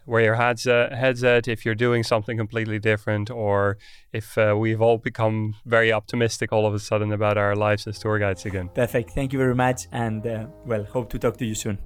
where 0.04 0.20
your 0.20 0.34
head's 0.34 0.66
at, 0.66 0.92
head's 0.92 1.22
at, 1.22 1.46
if 1.46 1.64
you're 1.64 1.76
doing 1.76 2.02
something 2.02 2.36
completely 2.36 2.80
different, 2.80 3.30
or 3.30 3.78
if 4.12 4.36
uh, 4.36 4.56
we've 4.58 4.82
all 4.82 4.98
become 4.98 5.54
very 5.64 5.92
optimistic 5.92 6.52
all 6.52 6.66
of 6.66 6.74
a 6.74 6.80
sudden 6.80 7.12
about 7.12 7.38
our 7.38 7.54
lives 7.54 7.86
as 7.86 8.00
tour 8.00 8.18
guides 8.18 8.44
again. 8.46 8.68
Perfect. 8.74 9.10
Thank 9.10 9.32
you 9.32 9.38
very 9.38 9.54
much, 9.54 9.86
and 9.92 10.26
uh, 10.26 10.46
well, 10.66 10.82
hope 10.82 11.08
to 11.10 11.20
talk 11.20 11.36
to 11.36 11.46
you 11.46 11.54
soon. 11.54 11.78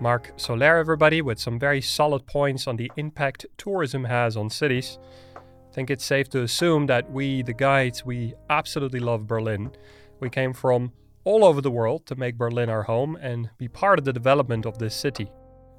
Marc 0.00 0.32
Soler, 0.36 0.78
everybody, 0.78 1.20
with 1.20 1.38
some 1.38 1.58
very 1.58 1.82
solid 1.82 2.26
points 2.26 2.66
on 2.66 2.76
the 2.76 2.90
impact 2.96 3.44
tourism 3.58 4.04
has 4.04 4.34
on 4.34 4.48
cities. 4.48 4.98
I 5.36 5.72
think 5.74 5.90
it's 5.90 6.04
safe 6.04 6.30
to 6.30 6.42
assume 6.42 6.86
that 6.86 7.10
we, 7.10 7.42
the 7.42 7.52
guides, 7.52 8.04
we 8.04 8.32
absolutely 8.48 9.00
love 9.00 9.26
Berlin. 9.26 9.72
We 10.18 10.30
came 10.30 10.54
from 10.54 10.92
all 11.24 11.44
over 11.44 11.60
the 11.60 11.70
world 11.70 12.06
to 12.06 12.16
make 12.16 12.38
Berlin 12.38 12.70
our 12.70 12.84
home 12.84 13.16
and 13.16 13.50
be 13.58 13.68
part 13.68 13.98
of 13.98 14.06
the 14.06 14.12
development 14.12 14.64
of 14.64 14.78
this 14.78 14.96
city. 14.96 15.30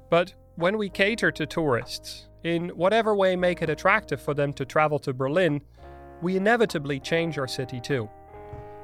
But 0.08 0.34
when 0.54 0.78
we 0.78 0.88
cater 0.88 1.32
to 1.32 1.44
tourists, 1.44 2.28
in 2.44 2.68
whatever 2.70 3.16
way 3.16 3.34
make 3.34 3.60
it 3.60 3.70
attractive 3.70 4.22
for 4.22 4.34
them 4.34 4.52
to 4.52 4.64
travel 4.64 5.00
to 5.00 5.12
Berlin, 5.12 5.62
we 6.20 6.36
inevitably 6.36 7.00
change 7.00 7.38
our 7.38 7.48
city 7.48 7.80
too. 7.80 8.08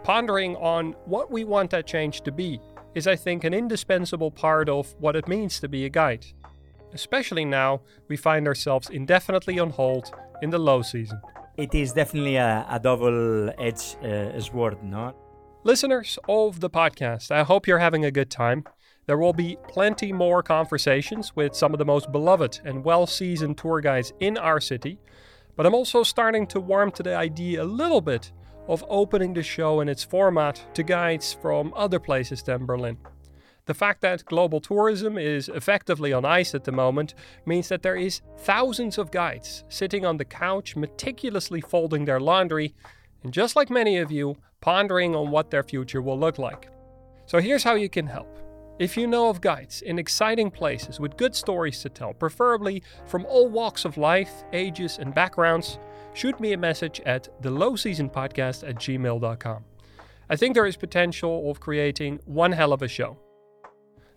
Pondering 0.03 0.57
on 0.57 0.94
what 1.05 1.31
we 1.31 1.44
want 1.44 1.70
that 1.70 1.87
change 1.87 2.22
to 2.22 2.33
be 2.33 2.61
is, 2.94 3.07
I 3.07 3.16
think, 3.16 3.44
an 3.44 3.55
indispensable 3.55 4.31
part 4.31 4.68
of 4.68 4.94
what 4.98 5.16
it 5.16 5.29
means 5.29 5.61
to 5.61 5.68
be 5.68 5.85
a 5.85 5.88
guide. 5.88 6.27
Especially 6.92 7.44
now 7.44 7.83
we 8.09 8.16
find 8.16 8.46
ourselves 8.46 8.88
indefinitely 8.90 9.59
on 9.59 9.70
hold 9.70 10.12
in 10.42 10.51
the 10.51 10.59
low 10.59 10.83
season. 10.83 11.20
It 11.57 11.74
is 11.74 11.92
definitely 11.92 12.37
a, 12.37 12.66
a 12.70 12.79
double-edged 12.79 14.05
uh, 14.05 14.40
sword, 14.40 14.83
no? 14.83 15.14
Listeners 15.64 16.18
of 16.29 16.61
the 16.61 16.70
podcast, 16.70 17.31
I 17.31 17.42
hope 17.42 17.66
you're 17.66 17.79
having 17.79 18.05
a 18.05 18.11
good 18.11 18.31
time. 18.31 18.64
There 19.07 19.18
will 19.18 19.33
be 19.33 19.57
plenty 19.68 20.12
more 20.12 20.42
conversations 20.42 21.35
with 21.35 21.55
some 21.55 21.72
of 21.72 21.79
the 21.79 21.85
most 21.85 22.12
beloved 22.12 22.61
and 22.64 22.85
well 22.85 23.07
seasoned 23.07 23.59
tour 23.59 23.81
guides 23.81 24.12
in 24.20 24.38
our 24.38 24.61
city, 24.61 24.98
but 25.57 25.66
I'm 25.66 25.74
also 25.74 26.03
starting 26.03 26.46
to 26.48 26.61
warm 26.61 26.92
to 26.92 27.03
the 27.03 27.16
idea 27.16 27.62
a 27.62 27.64
little 27.64 28.01
bit 28.01 28.33
of 28.68 28.85
opening 28.88 29.35
the 29.35 29.42
show 29.42 29.81
and 29.81 29.90
its 29.90 30.04
format 30.04 30.62
to 30.74 30.83
guides 30.83 31.33
from 31.33 31.72
other 31.74 31.98
places 31.98 32.42
than 32.42 32.66
Berlin. 32.66 32.98
The 33.66 33.74
fact 33.74 34.00
that 34.00 34.24
global 34.24 34.61
tourism 34.61 35.18
is 35.18 35.48
effectively 35.50 36.12
on 36.12 36.24
ice 36.24 36.54
at 36.54 36.64
the 36.64 36.72
moment 36.72 37.14
means 37.44 37.68
that 37.68 37.83
there 37.83 37.96
is 37.96 38.22
thousands 38.38 38.96
of 38.96 39.11
guides 39.11 39.64
sitting 39.68 40.07
on 40.07 40.16
the 40.16 40.24
couch 40.24 40.76
meticulously 40.76 41.61
folding 41.61 42.04
their 42.04 42.20
laundry 42.20 42.74
and 43.22 43.33
just 43.33 43.57
like 43.57 43.68
many 43.68 43.98
of 43.98 44.12
you, 44.12 44.37
pondering 44.61 45.14
on 45.14 45.31
what 45.31 45.50
their 45.50 45.62
future 45.62 46.00
will 46.00 46.18
look 46.18 46.38
like. 46.38 46.70
So 47.26 47.40
here's 47.40 47.62
how 47.62 47.74
you 47.74 47.88
can 47.88 48.07
help. 48.07 48.38
If 48.78 48.96
you 48.96 49.07
know 49.07 49.28
of 49.28 49.40
guides 49.40 49.83
in 49.83 49.98
exciting 49.98 50.50
places 50.50 51.00
with 51.00 51.16
good 51.16 51.35
stories 51.35 51.83
to 51.83 51.88
tell, 51.88 52.14
preferably 52.14 52.83
from 53.07 53.26
all 53.26 53.48
walks 53.48 53.85
of 53.85 53.98
life, 53.98 54.31
ages, 54.52 54.98
and 54.98 55.12
backgrounds, 55.12 55.78
shoot 56.18 56.40
me 56.40 56.52
a 56.52 56.59
message 56.59 57.00
at 57.07 57.28
the 57.42 57.50
low 57.50 57.76
season 57.76 58.11
podcast 58.11 58.68
at 58.68 58.74
gmail.com. 58.74 59.64
I 60.28 60.35
think 60.35 60.54
there 60.54 60.66
is 60.66 60.76
potential 60.76 61.48
of 61.48 61.61
creating 61.61 62.18
one 62.24 62.50
hell 62.50 62.72
of 62.72 62.83
a 62.83 62.88
show. 62.88 63.18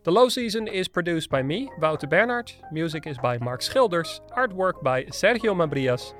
The 0.04 0.12
Low 0.12 0.28
Season 0.28 0.68
is 0.68 0.88
produced 0.88 1.30
by 1.30 1.44
me, 1.44 1.70
Wouter 1.80 2.08
Bernhard. 2.08 2.52
Music 2.72 3.06
is 3.06 3.20
by 3.20 3.38
Mark 3.38 3.62
Schilders. 3.62 4.20
Artwork 4.36 4.82
by 4.82 5.04
Sergio 5.04 5.54
Mabrias. 5.56 6.16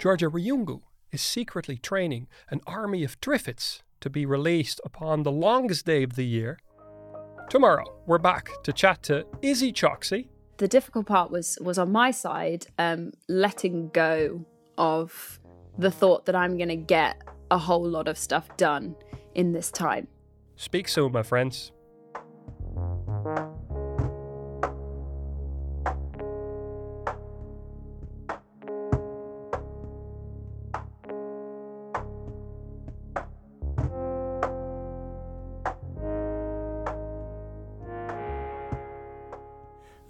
Georgia 0.00 0.26
Ryungu 0.26 0.80
is 1.12 1.22
secretly 1.22 1.76
training 1.76 2.26
an 2.50 2.60
army 2.66 3.04
of 3.04 3.20
Triffids 3.20 3.82
to 4.00 4.10
be 4.10 4.26
released 4.26 4.80
upon 4.84 5.22
the 5.22 5.30
longest 5.30 5.86
day 5.86 6.02
of 6.02 6.16
the 6.16 6.26
year. 6.26 6.58
Tomorrow, 7.48 7.84
we're 8.04 8.18
back 8.18 8.50
to 8.64 8.72
chat 8.72 9.04
to 9.04 9.24
Izzy 9.42 9.72
Choxy. 9.72 10.26
The 10.56 10.66
difficult 10.66 11.06
part 11.06 11.30
was 11.30 11.56
was 11.60 11.78
on 11.78 11.92
my 11.92 12.10
side, 12.10 12.66
um, 12.78 13.12
letting 13.28 13.90
go 13.90 14.44
of 14.80 15.38
the 15.76 15.90
thought 15.90 16.24
that 16.24 16.34
I'm 16.34 16.56
going 16.56 16.70
to 16.70 16.76
get 16.76 17.20
a 17.50 17.58
whole 17.58 17.86
lot 17.86 18.08
of 18.08 18.16
stuff 18.16 18.48
done 18.56 18.96
in 19.34 19.52
this 19.52 19.70
time. 19.70 20.08
Speak 20.56 20.88
soon, 20.88 21.12
my 21.12 21.22
friends. 21.22 21.72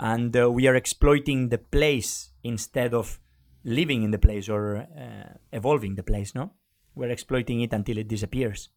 and 0.00 0.35
uh, 0.35 0.50
we 0.50 0.66
are 0.66 0.74
exploiting 0.74 1.50
the 1.50 1.59
place 1.59 2.30
instead 2.42 2.94
of 2.94 3.20
living 3.64 4.03
in 4.03 4.11
the 4.11 4.18
place 4.18 4.49
or 4.49 4.77
uh, 4.77 5.35
evolving 5.53 5.94
the 5.94 6.03
place 6.03 6.35
no? 6.35 6.53
We're 6.94 7.11
exploiting 7.11 7.61
it 7.61 7.73
until 7.73 7.99
it 7.99 8.09
disappears 8.09 8.68